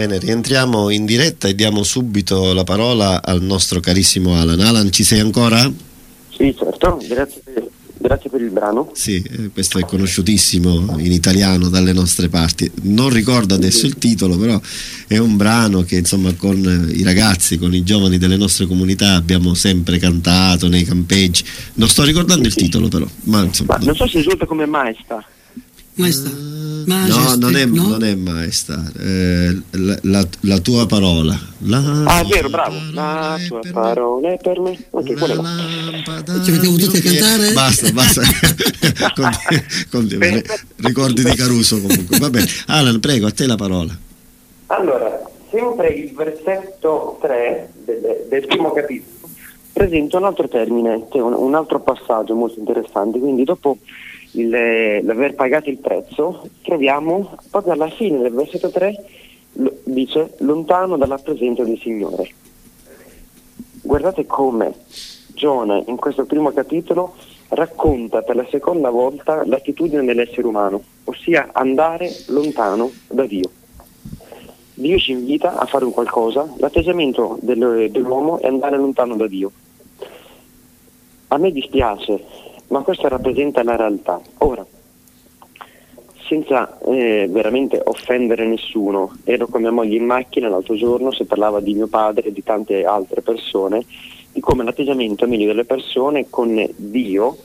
Bene, 0.00 0.18
rientriamo 0.18 0.88
in 0.88 1.04
diretta 1.04 1.46
e 1.46 1.54
diamo 1.54 1.82
subito 1.82 2.54
la 2.54 2.64
parola 2.64 3.22
al 3.22 3.42
nostro 3.42 3.80
carissimo 3.80 4.34
Alan. 4.34 4.58
Alan, 4.60 4.90
ci 4.90 5.04
sei 5.04 5.20
ancora? 5.20 5.70
Sì, 6.34 6.56
certo, 6.58 6.98
grazie 7.06 7.42
per, 7.44 7.68
grazie 7.98 8.30
per 8.30 8.40
il 8.40 8.48
brano. 8.48 8.92
Sì, 8.94 9.22
eh, 9.22 9.50
questo 9.50 9.78
è 9.78 9.84
conosciutissimo 9.84 10.96
in 10.96 11.12
italiano 11.12 11.68
dalle 11.68 11.92
nostre 11.92 12.30
parti. 12.30 12.72
Non 12.84 13.10
ricordo 13.10 13.54
adesso 13.54 13.84
il 13.84 13.98
titolo, 13.98 14.38
però 14.38 14.58
è 15.06 15.18
un 15.18 15.36
brano 15.36 15.82
che 15.82 15.96
insomma 15.96 16.32
con 16.32 16.90
i 16.90 17.02
ragazzi, 17.02 17.58
con 17.58 17.74
i 17.74 17.82
giovani 17.82 18.16
delle 18.16 18.38
nostre 18.38 18.64
comunità 18.64 19.16
abbiamo 19.16 19.52
sempre 19.52 19.98
cantato 19.98 20.66
nei 20.68 20.84
campeggi. 20.84 21.44
Non 21.74 21.88
sto 21.88 22.04
ricordando 22.04 22.48
il 22.48 22.54
titolo 22.54 22.88
però, 22.88 23.06
ma 23.24 23.42
insomma... 23.42 23.76
Ma 23.76 23.84
non 23.84 23.94
so 23.94 24.08
se 24.08 24.16
risulta 24.16 24.46
come 24.46 24.64
Maestà. 26.00 26.30
no, 26.30 27.34
non 27.36 27.56
è, 27.56 27.66
no? 27.66 27.88
non 27.88 28.02
è 28.02 28.14
maestà. 28.14 28.82
Eh, 28.98 29.60
la, 29.72 29.98
la, 30.02 30.26
la, 30.40 30.58
tua 30.60 30.86
parola. 30.86 31.38
La 31.58 32.04
ah, 32.06 32.24
vero, 32.24 32.48
bravo. 32.48 32.76
La 32.92 33.38
tua 33.46 33.60
parola 33.70 34.32
è 34.32 34.38
per 34.40 34.60
me. 34.60 34.78
Ok? 34.88 35.14
Ci 36.42 36.50
avete 36.50 36.76
tutti 36.78 36.96
a 36.96 37.02
cantare? 37.02 37.52
Basta, 37.52 37.92
basta. 37.92 38.22
ricordi 40.76 41.22
di 41.22 41.34
Caruso 41.34 41.80
comunque. 41.82 42.18
Va 42.18 42.30
bene. 42.30 42.46
Alan, 42.68 42.98
prego, 42.98 43.26
a 43.26 43.30
te 43.30 43.46
la 43.46 43.56
parola. 43.56 43.94
Allora, 44.68 45.22
sempre 45.50 45.88
il 45.88 46.14
versetto 46.14 47.18
3 47.20 47.72
del, 47.84 48.26
del 48.28 48.46
primo 48.46 48.72
capitolo 48.72 49.18
presenta 49.72 50.18
un 50.18 50.24
altro 50.24 50.48
termine, 50.48 51.06
un, 51.12 51.32
un 51.32 51.54
altro 51.54 51.80
passaggio 51.80 52.34
molto 52.34 52.58
interessante. 52.58 53.18
Quindi 53.18 53.44
dopo 53.44 53.78
il, 54.32 54.48
l'aver 54.48 55.34
pagato 55.34 55.70
il 55.70 55.78
prezzo, 55.78 56.48
troviamo 56.62 57.36
proprio 57.50 57.72
alla 57.72 57.90
fine 57.90 58.18
del 58.18 58.32
versetto 58.32 58.70
3 58.70 59.04
dice 59.84 60.34
lontano 60.38 60.96
dalla 60.96 61.18
presenza 61.18 61.64
del 61.64 61.78
Signore. 61.78 62.30
Guardate 63.82 64.26
come 64.26 64.74
Giona 65.34 65.82
in 65.86 65.96
questo 65.96 66.24
primo 66.24 66.52
capitolo 66.52 67.14
racconta 67.48 68.22
per 68.22 68.36
la 68.36 68.46
seconda 68.50 68.90
volta 68.90 69.44
l'attitudine 69.44 70.04
dell'essere 70.04 70.46
umano, 70.46 70.82
ossia 71.04 71.48
andare 71.52 72.10
lontano 72.26 72.90
da 73.08 73.26
Dio. 73.26 73.50
Dio 74.74 74.98
ci 74.98 75.12
invita 75.12 75.58
a 75.58 75.66
fare 75.66 75.84
un 75.84 75.90
qualcosa, 75.90 76.48
l'atteggiamento 76.58 77.38
del, 77.42 77.88
dell'uomo 77.90 78.38
è 78.40 78.46
andare 78.46 78.76
lontano 78.76 79.16
da 79.16 79.26
Dio. 79.26 79.50
A 81.28 81.38
me 81.38 81.50
dispiace, 81.50 82.22
ma 82.70 82.82
questa 82.82 83.08
rappresenta 83.08 83.62
la 83.62 83.76
realtà. 83.76 84.20
Ora, 84.38 84.64
senza 86.28 86.78
eh, 86.80 87.26
veramente 87.28 87.80
offendere 87.84 88.46
nessuno, 88.46 89.16
ero 89.24 89.46
con 89.48 89.60
mia 89.60 89.72
moglie 89.72 89.96
in 89.96 90.04
macchina 90.04 90.48
l'altro 90.48 90.76
giorno, 90.76 91.12
si 91.12 91.24
parlava 91.24 91.60
di 91.60 91.74
mio 91.74 91.88
padre 91.88 92.28
e 92.28 92.32
di 92.32 92.42
tante 92.42 92.84
altre 92.84 93.20
persone, 93.22 93.84
di 94.32 94.40
come 94.40 94.62
l'atteggiamento 94.62 95.26
meglio 95.26 95.46
delle 95.46 95.64
persone 95.64 96.26
con 96.30 96.68
Dio 96.76 97.36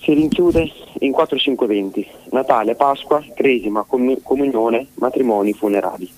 si 0.00 0.12
rinchiude 0.12 0.70
in 1.00 1.10
4-5 1.10 1.64
eventi, 1.64 2.06
Natale, 2.30 2.76
Pasqua, 2.76 3.24
Cresima, 3.34 3.84
Comunione, 3.84 4.86
matrimoni, 4.94 5.52
funerali. 5.52 6.08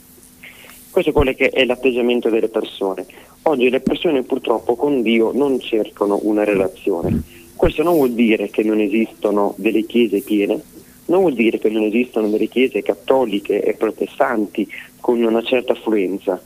Questo 0.90 1.11
è 1.11 1.14
quello 1.14 1.33
che 1.33 1.48
è 1.48 1.64
l'atteggiamento 1.64 2.29
delle 2.29 2.48
persone. 2.48 3.07
Oggi 3.42 3.70
le 3.70 3.81
persone 3.81 4.24
purtroppo 4.24 4.77
con 4.77 5.01
Dio 5.01 5.33
non 5.33 5.59
cercano 5.59 6.18
una 6.22 6.44
relazione. 6.44 7.38
Questo 7.59 7.83
non 7.83 7.94
vuol 7.94 8.12
dire 8.12 8.51
che 8.51 8.62
non 8.62 8.79
esistono 8.79 9.53
delle 9.57 9.83
chiese 9.83 10.21
piene, 10.21 10.62
non 11.07 11.23
vuol 11.23 11.35
dire 11.35 11.59
che 11.59 11.68
non 11.68 11.83
esistono 11.83 12.29
delle 12.29 12.47
chiese 12.47 12.83
cattoliche 12.83 13.64
e 13.64 13.75
protestanti 13.75 14.64
con 15.01 15.21
una 15.21 15.42
certa 15.42 15.73
affluenza, 15.73 16.40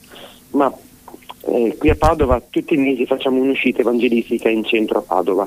ma 0.52 0.74
eh, 1.44 1.76
qui 1.78 1.90
a 1.90 1.96
Padova 1.96 2.40
tutti 2.48 2.72
i 2.72 2.78
mesi 2.78 3.04
facciamo 3.04 3.42
un'uscita 3.42 3.82
evangelistica 3.82 4.48
in 4.48 4.64
centro 4.64 5.00
a 5.00 5.02
Padova 5.02 5.46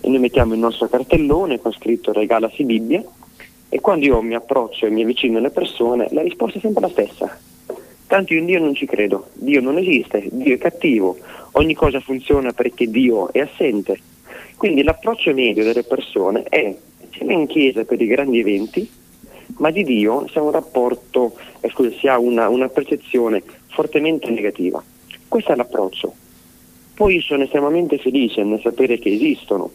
e 0.00 0.08
noi 0.08 0.18
mettiamo 0.18 0.54
il 0.54 0.58
nostro 0.58 0.88
cartellone 0.88 1.60
con 1.60 1.70
scritto 1.70 2.12
regalasi 2.12 2.64
Bibbia 2.64 3.04
e 3.68 3.80
quando 3.80 4.06
io 4.06 4.20
mi 4.22 4.34
approccio 4.34 4.86
e 4.86 4.90
mi 4.90 5.02
avvicino 5.02 5.38
alle 5.38 5.50
persone 5.50 6.08
la 6.10 6.22
risposta 6.22 6.58
è 6.58 6.60
sempre 6.60 6.80
la 6.80 6.90
stessa. 6.90 7.38
Tanto 8.08 8.32
io 8.32 8.40
in 8.40 8.46
Dio 8.46 8.58
non 8.58 8.74
ci 8.74 8.86
credo, 8.86 9.28
Dio 9.34 9.60
non 9.60 9.78
esiste, 9.78 10.26
Dio 10.32 10.54
è 10.54 10.58
cattivo, 10.58 11.16
ogni 11.52 11.74
cosa 11.74 12.00
funziona 12.00 12.52
perché 12.52 12.90
Dio 12.90 13.32
è 13.32 13.38
assente. 13.38 14.14
Quindi 14.56 14.82
l'approccio 14.82 15.32
medio 15.34 15.64
delle 15.64 15.82
persone 15.82 16.42
è 16.44 16.74
siamo 17.16 17.32
in 17.32 17.46
chiesa 17.46 17.84
per 17.84 18.00
i 18.00 18.06
grandi 18.06 18.40
eventi, 18.40 18.88
ma 19.58 19.70
di 19.70 19.84
Dio 19.84 20.26
si 20.28 20.38
ha 20.38 20.42
un 20.42 20.50
rapporto, 20.50 21.36
eh, 21.60 21.70
scusa, 21.70 21.90
si 21.98 22.08
ha 22.08 22.18
una, 22.18 22.48
una 22.48 22.68
percezione 22.68 23.42
fortemente 23.68 24.30
negativa. 24.30 24.82
Questo 25.28 25.52
è 25.52 25.56
l'approccio. 25.56 26.14
Poi 26.94 27.20
sono 27.20 27.42
estremamente 27.42 27.98
felice 27.98 28.42
nel 28.42 28.60
sapere 28.62 28.98
che 28.98 29.12
esistono, 29.12 29.70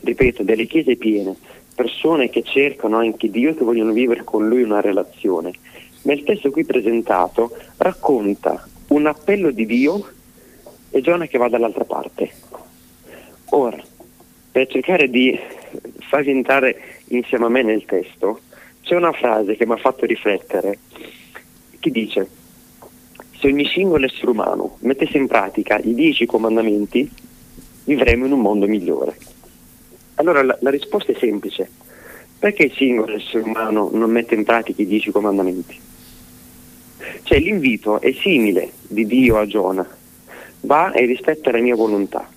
ripeto, 0.00 0.42
delle 0.42 0.66
chiese 0.66 0.96
piene, 0.96 1.36
persone 1.74 2.30
che 2.30 2.42
cercano 2.42 2.96
anche 2.96 3.30
Dio 3.30 3.50
e 3.50 3.54
che 3.54 3.64
vogliono 3.64 3.92
vivere 3.92 4.24
con 4.24 4.48
Lui 4.48 4.62
una 4.62 4.80
relazione. 4.80 5.52
Ma 6.02 6.12
il 6.12 6.24
testo 6.24 6.50
qui 6.50 6.64
presentato 6.64 7.54
racconta 7.76 8.66
un 8.88 9.06
appello 9.06 9.50
di 9.50 9.66
Dio 9.66 10.08
e 10.90 11.00
Giona 11.00 11.26
che 11.26 11.36
va 11.36 11.48
dall'altra 11.48 11.84
parte. 11.84 12.30
Ora, 13.50 13.82
per 14.56 14.68
cercare 14.68 15.10
di 15.10 15.38
farvi 15.98 16.30
entrare 16.30 16.80
insieme 17.08 17.44
a 17.44 17.50
me 17.50 17.62
nel 17.62 17.84
testo, 17.84 18.40
c'è 18.80 18.94
una 18.94 19.12
frase 19.12 19.54
che 19.54 19.66
mi 19.66 19.72
ha 19.72 19.76
fatto 19.76 20.06
riflettere, 20.06 20.78
che 21.78 21.90
dice 21.90 22.26
se 23.38 23.48
ogni 23.48 23.66
singolo 23.66 24.06
essere 24.06 24.30
umano 24.30 24.78
mettesse 24.80 25.18
in 25.18 25.26
pratica 25.26 25.76
i 25.76 25.92
dieci 25.92 26.24
comandamenti, 26.24 27.06
vivremo 27.84 28.24
in 28.24 28.32
un 28.32 28.40
mondo 28.40 28.66
migliore. 28.66 29.18
Allora 30.14 30.42
la, 30.42 30.56
la 30.62 30.70
risposta 30.70 31.12
è 31.12 31.16
semplice. 31.18 31.70
Perché 32.38 32.62
il 32.62 32.72
singolo 32.72 33.14
essere 33.14 33.42
umano 33.42 33.90
non 33.92 34.10
mette 34.10 34.36
in 34.36 34.44
pratica 34.44 34.80
i 34.80 34.86
dieci 34.86 35.10
comandamenti? 35.10 35.78
Cioè 37.24 37.38
l'invito 37.40 38.00
è 38.00 38.10
simile 38.12 38.70
di 38.88 39.04
Dio 39.04 39.36
a 39.36 39.44
Giona, 39.44 39.86
va 40.60 40.92
e 40.92 41.04
rispetta 41.04 41.50
la 41.50 41.58
mia 41.58 41.74
volontà. 41.74 42.32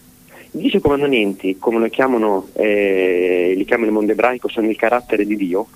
Dieci 0.52 0.80
comandamenti, 0.80 1.58
come 1.60 1.80
lo 1.80 1.88
chiamano, 1.90 2.48
eh, 2.54 3.54
li 3.56 3.66
chiama 3.66 3.86
il 3.86 3.92
mondo 3.92 4.12
ebraico, 4.12 4.48
sono 4.50 4.68
il 4.68 4.76
carattere 4.76 5.26
di 5.26 5.36
Dio, 5.36 5.68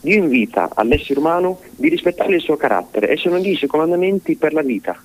Dio 0.00 0.16
invita 0.16 0.70
all'essere 0.74 1.18
umano 1.18 1.60
di 1.76 1.88
rispettare 1.88 2.34
il 2.34 2.40
suo 2.40 2.56
carattere 2.56 3.08
e 3.08 3.16
sono 3.16 3.38
dieci 3.38 3.66
comandamenti 3.66 4.36
per 4.36 4.52
la 4.52 4.62
vita, 4.62 4.98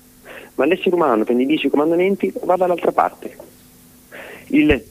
ma 0.54 0.64
l'essere 0.64 0.94
umano 0.94 1.24
prende 1.24 1.42
i 1.42 1.46
dieci 1.46 1.68
comandamenti 1.68 2.32
va 2.44 2.56
dall'altra 2.56 2.92
parte. 2.92 3.36
Il 4.48 4.84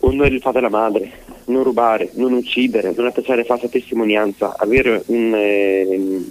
onore 0.00 0.34
il 0.34 0.40
padre 0.40 0.58
e 0.58 0.62
la 0.62 0.68
madre, 0.68 1.12
non 1.46 1.62
rubare, 1.62 2.10
non 2.14 2.32
uccidere, 2.32 2.92
non 2.96 3.06
attacciare 3.06 3.44
falsa 3.44 3.68
testimonianza, 3.68 4.56
un, 4.60 5.34
eh, 5.34 6.24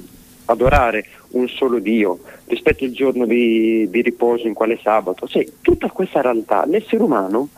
adorare 0.45 1.06
un 1.30 1.47
solo 1.47 1.80
Dio, 1.80 2.19
rispetto 2.45 2.84
il 2.84 2.93
giorno 2.93 3.25
di, 3.25 3.88
di 3.89 4.01
riposo 4.01 4.47
in 4.47 4.54
quale 4.54 4.80
sabato, 4.82 5.27
cioè 5.27 5.45
tutta 5.62 5.89
questa 5.89 6.21
realtà 6.21 6.65
l'essere 6.65 7.04
umano 7.04 7.49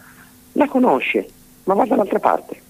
la 0.53 0.67
conosce, 0.67 1.27
ma 1.63 1.73
va 1.73 1.85
dall'altra 1.85 2.19
parte. 2.19 2.61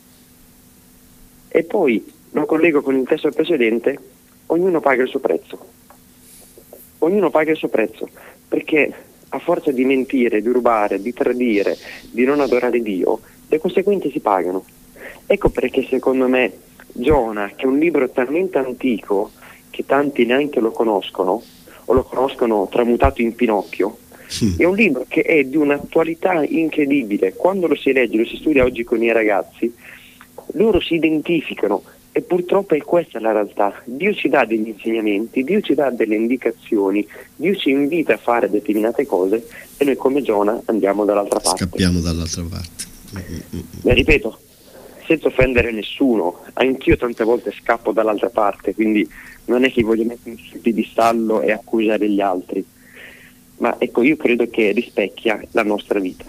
E 1.49 1.63
poi 1.63 2.03
lo 2.31 2.45
collego 2.45 2.81
con 2.81 2.95
il 2.95 3.05
testo 3.05 3.29
precedente, 3.29 3.99
ognuno 4.47 4.79
paga 4.79 5.03
il 5.03 5.09
suo 5.09 5.19
prezzo. 5.19 5.59
Ognuno 6.99 7.29
paga 7.29 7.51
il 7.51 7.57
suo 7.57 7.67
prezzo, 7.67 8.07
perché 8.47 8.91
a 9.29 9.39
forza 9.39 9.71
di 9.71 9.83
mentire, 9.83 10.41
di 10.41 10.49
rubare, 10.49 11.01
di 11.01 11.13
tradire, 11.13 11.77
di 12.09 12.23
non 12.23 12.39
adorare 12.39 12.81
Dio, 12.81 13.19
le 13.47 13.59
conseguenze 13.59 14.09
si 14.09 14.19
pagano. 14.19 14.63
Ecco 15.25 15.49
perché 15.49 15.85
secondo 15.89 16.27
me 16.27 16.51
Giona, 16.91 17.51
che 17.55 17.63
è 17.63 17.67
un 17.67 17.77
libro 17.77 18.09
talmente 18.09 18.57
antico 18.57 19.31
che 19.73 19.85
tanti 19.87 20.23
neanche 20.23 20.59
lo 20.59 20.69
conoscono, 20.69 21.41
o 21.85 21.93
lo 21.93 22.03
conoscono 22.03 22.67
tramutato 22.71 23.23
in 23.23 23.33
Pinocchio, 23.33 23.97
sì. 24.27 24.53
è 24.55 24.65
un 24.65 24.75
libro 24.75 25.05
che 25.07 25.21
è 25.21 25.43
di 25.45 25.57
un'attualità 25.57 26.43
incredibile. 26.43 27.33
Quando 27.33 27.65
lo 27.65 27.75
si 27.75 27.91
legge, 27.91 28.17
lo 28.17 28.25
si 28.25 28.37
studia 28.37 28.63
oggi 28.63 28.83
con 28.83 29.01
i 29.01 29.11
ragazzi, 29.11 29.73
loro 30.53 30.79
si 30.79 30.93
identificano, 30.93 31.81
e 32.11 32.21
purtroppo 32.21 32.75
è 32.75 32.81
questa 32.83 33.19
la 33.19 33.31
realtà. 33.31 33.81
Dio 33.85 34.13
ci 34.13 34.29
dà 34.29 34.45
degli 34.45 34.67
insegnamenti, 34.67 35.43
Dio 35.43 35.59
ci 35.61 35.73
dà 35.73 35.89
delle 35.89 36.15
indicazioni, 36.15 37.05
Dio 37.35 37.55
ci 37.55 37.71
invita 37.71 38.13
a 38.13 38.17
fare 38.17 38.47
determinate 38.47 39.07
cose 39.07 39.47
e 39.77 39.83
noi 39.83 39.95
come 39.95 40.21
Giona 40.21 40.61
andiamo 40.65 41.03
dall'altra 41.05 41.39
parte. 41.39 41.65
Scappiamo 41.65 41.99
dall'altra 41.99 42.43
parte. 42.47 42.83
Ma 43.81 43.93
ripeto, 43.93 44.37
senza 45.05 45.27
offendere 45.27 45.71
nessuno, 45.71 46.43
anch'io 46.53 46.97
tante 46.97 47.23
volte 47.23 47.53
scappo 47.59 47.91
dall'altra 47.91 48.29
parte, 48.29 48.73
quindi 48.73 49.07
non 49.45 49.63
è 49.63 49.71
che 49.71 49.83
voglio 49.83 50.05
mettermi 50.05 50.41
sul 50.49 50.59
piedistallo 50.59 51.41
e 51.41 51.51
accusare 51.51 52.09
gli 52.09 52.21
altri, 52.21 52.63
ma 53.57 53.75
ecco 53.79 54.03
io 54.03 54.17
credo 54.17 54.49
che 54.49 54.71
rispecchia 54.71 55.41
la 55.51 55.63
nostra 55.63 55.99
vita. 55.99 56.25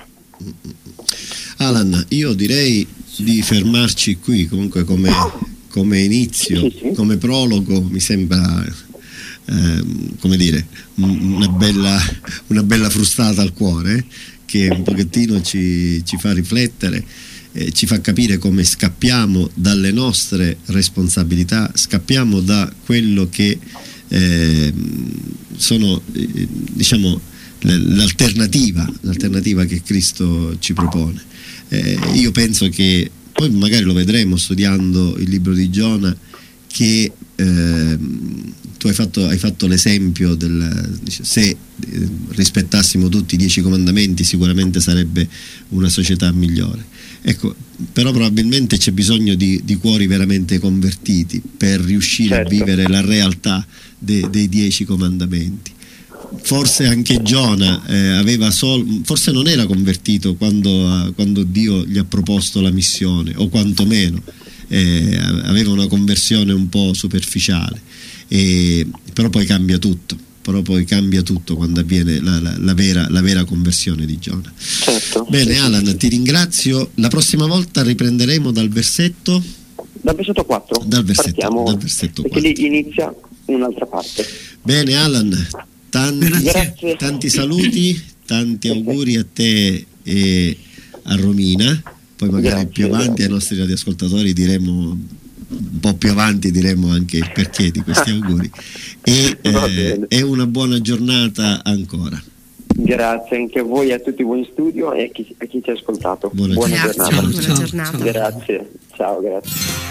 Alan, 1.58 2.06
io 2.10 2.32
direi 2.34 2.87
di 3.18 3.42
fermarci 3.42 4.18
qui 4.18 4.46
comunque 4.46 4.84
come 4.84 5.10
come 5.74 5.98
inizio, 5.98 6.70
come 6.94 7.16
prologo, 7.16 7.82
mi 7.82 7.98
sembra 7.98 8.64
eh, 8.64 9.84
come 10.20 10.37
dire, 10.37 10.64
una 10.94 11.48
bella, 11.48 12.00
una 12.46 12.62
bella, 12.62 12.88
frustata 12.88 13.42
al 13.42 13.52
cuore 13.52 14.04
che 14.44 14.68
un 14.68 14.84
pochettino 14.84 15.42
ci, 15.42 16.04
ci 16.04 16.16
fa 16.16 16.32
riflettere. 16.32 17.04
Eh, 17.56 17.70
ci 17.70 17.86
fa 17.86 18.00
capire 18.00 18.36
come 18.38 18.64
scappiamo 18.64 19.48
dalle 19.54 19.92
nostre 19.92 20.58
responsabilità, 20.66 21.70
scappiamo 21.72 22.40
da 22.40 22.72
quello 22.84 23.28
che 23.30 23.56
eh, 24.08 24.72
sono 25.56 26.02
eh, 26.14 26.48
diciamo 26.72 27.20
l'alternativa, 27.60 28.92
l'alternativa 29.02 29.64
che 29.66 29.82
Cristo 29.82 30.56
ci 30.58 30.72
propone. 30.72 31.22
Eh, 31.68 31.96
io 32.14 32.32
penso 32.32 32.68
che 32.68 33.08
poi 33.32 33.50
magari 33.50 33.84
lo 33.84 33.92
vedremo 33.92 34.36
studiando 34.36 35.16
il 35.18 35.28
libro 35.28 35.54
di 35.54 35.70
Giona 35.70 36.14
che 36.66 37.12
eh, 37.36 37.98
tu 38.78 38.86
hai 38.86 38.94
fatto, 38.94 39.26
hai 39.26 39.38
fatto 39.38 39.66
l'esempio 39.66 40.34
del 40.34 40.98
se 41.08 41.40
eh, 41.42 41.56
rispettassimo 42.28 43.08
tutti 43.08 43.34
i 43.34 43.38
dieci 43.38 43.60
comandamenti 43.60 44.24
sicuramente 44.24 44.80
sarebbe 44.80 45.28
una 45.70 45.88
società 45.88 46.30
migliore 46.32 46.84
ecco 47.22 47.54
però 47.92 48.12
probabilmente 48.12 48.76
c'è 48.76 48.92
bisogno 48.92 49.34
di, 49.34 49.60
di 49.64 49.76
cuori 49.76 50.06
veramente 50.06 50.58
convertiti 50.58 51.42
per 51.56 51.80
riuscire 51.80 52.36
certo. 52.36 52.54
a 52.54 52.58
vivere 52.58 52.88
la 52.88 53.00
realtà 53.00 53.66
de, 53.98 54.28
dei 54.30 54.48
dieci 54.48 54.84
comandamenti 54.84 55.72
forse 56.42 56.86
anche 56.86 57.22
Giona 57.22 57.84
eh, 57.86 58.50
sol- 58.50 59.00
forse 59.04 59.32
non 59.32 59.46
era 59.46 59.66
convertito 59.66 60.34
quando, 60.34 61.12
quando, 61.14 61.42
Dio 61.42 61.84
gli 61.84 61.98
ha 61.98 62.04
proposto 62.04 62.60
la 62.60 62.70
missione 62.70 63.32
o 63.36 63.48
quantomeno 63.48 64.22
eh, 64.74 65.16
aveva 65.44 65.70
una 65.70 65.87
conversione 65.87 66.52
un 66.52 66.68
po' 66.68 66.92
superficiale. 66.94 67.80
E, 68.28 68.87
però 69.12 69.28
poi 69.28 69.44
cambia 69.44 69.78
tutto 69.78 70.16
però 70.44 70.60
poi 70.60 70.84
cambia 70.84 71.22
tutto 71.22 71.56
quando 71.56 71.80
avviene 71.80 72.20
la, 72.20 72.38
la, 72.38 72.54
la, 72.58 72.74
vera, 72.74 73.06
la 73.08 73.22
vera, 73.22 73.44
conversione 73.44 74.04
di 74.04 74.18
Giona. 74.18 74.52
Certo. 74.54 75.26
bene 75.30 75.56
Alan 75.56 75.96
ti 75.96 76.06
ringrazio. 76.08 76.90
La 76.96 77.08
prossima 77.08 77.46
volta 77.46 77.82
riprenderemo 77.82 78.50
dal 78.50 78.68
versetto? 78.68 79.42
Dal 80.02 80.14
versetto 80.14 80.44
4 80.44 80.84
dal 80.84 81.02
versetto, 81.02 81.62
dal 81.64 81.78
versetto 81.78 82.20
4. 82.20 82.22
perché 82.28 82.60
lì 82.60 82.66
inizia 82.66 83.14
un'altra 83.46 83.87
parte. 83.87 84.26
Bene 84.60 84.94
Alan, 84.96 85.48
tanti, 85.88 86.94
tanti 86.98 87.30
saluti, 87.30 87.98
tanti 88.26 88.68
auguri 88.68 89.16
a 89.16 89.24
te 89.24 89.87
e 90.02 90.58
a 91.04 91.16
Romina, 91.16 91.82
poi 92.24 92.30
magari 92.30 92.64
grazie, 92.64 92.70
più 92.70 92.87
avanti 92.87 93.06
grazie. 93.06 93.24
ai 93.24 93.30
nostri 93.30 93.58
radioascoltatori 93.58 94.32
diremo 94.32 94.72
un 95.46 95.78
po' 95.80 95.94
più 95.94 96.10
avanti 96.10 96.50
diremo 96.50 96.90
anche 96.90 97.18
il 97.18 97.30
perché 97.32 97.70
di 97.70 97.80
questi 97.80 98.10
auguri 98.16 98.50
e, 99.02 99.37
eh, 99.40 100.00
e 100.08 100.22
una 100.22 100.46
buona 100.46 100.80
giornata 100.80 101.60
ancora. 101.62 102.20
Grazie 102.76 103.37
anche 103.37 103.60
a 103.60 103.62
voi, 103.62 103.92
a 103.92 104.00
tutti 104.00 104.22
voi 104.22 104.40
in 104.40 104.48
studio 104.50 104.92
e 104.92 105.04
a 105.04 105.08
chi, 105.08 105.34
a 105.38 105.44
chi 105.44 105.62
ci 105.62 105.70
ha 105.70 105.74
ascoltato. 105.74 106.30
Buona, 106.32 106.54
buona 106.54 106.74
giornata. 106.76 107.10
Ciao, 107.10 107.20
buona 107.20 107.40
ciao, 107.40 107.54
giornata. 107.54 107.90
Ciao. 107.90 108.10
Grazie, 108.10 108.70
ciao, 108.96 109.20
grazie. 109.20 109.82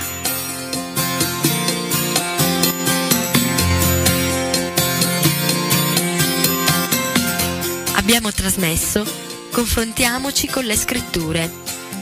Abbiamo 7.95 8.31
trasmesso 8.31 9.31
Confrontiamoci 9.53 10.47
con 10.47 10.65
le 10.65 10.75
scritture, 10.75 11.47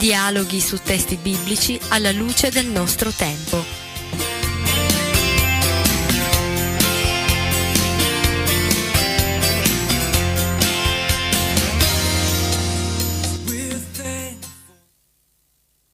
dialoghi 0.02 0.60
su 0.60 0.82
testi 0.82 1.14
biblici 1.14 1.78
alla 1.90 2.10
luce 2.10 2.50
del 2.50 2.66
nostro 2.66 3.12
tempo 3.12 3.81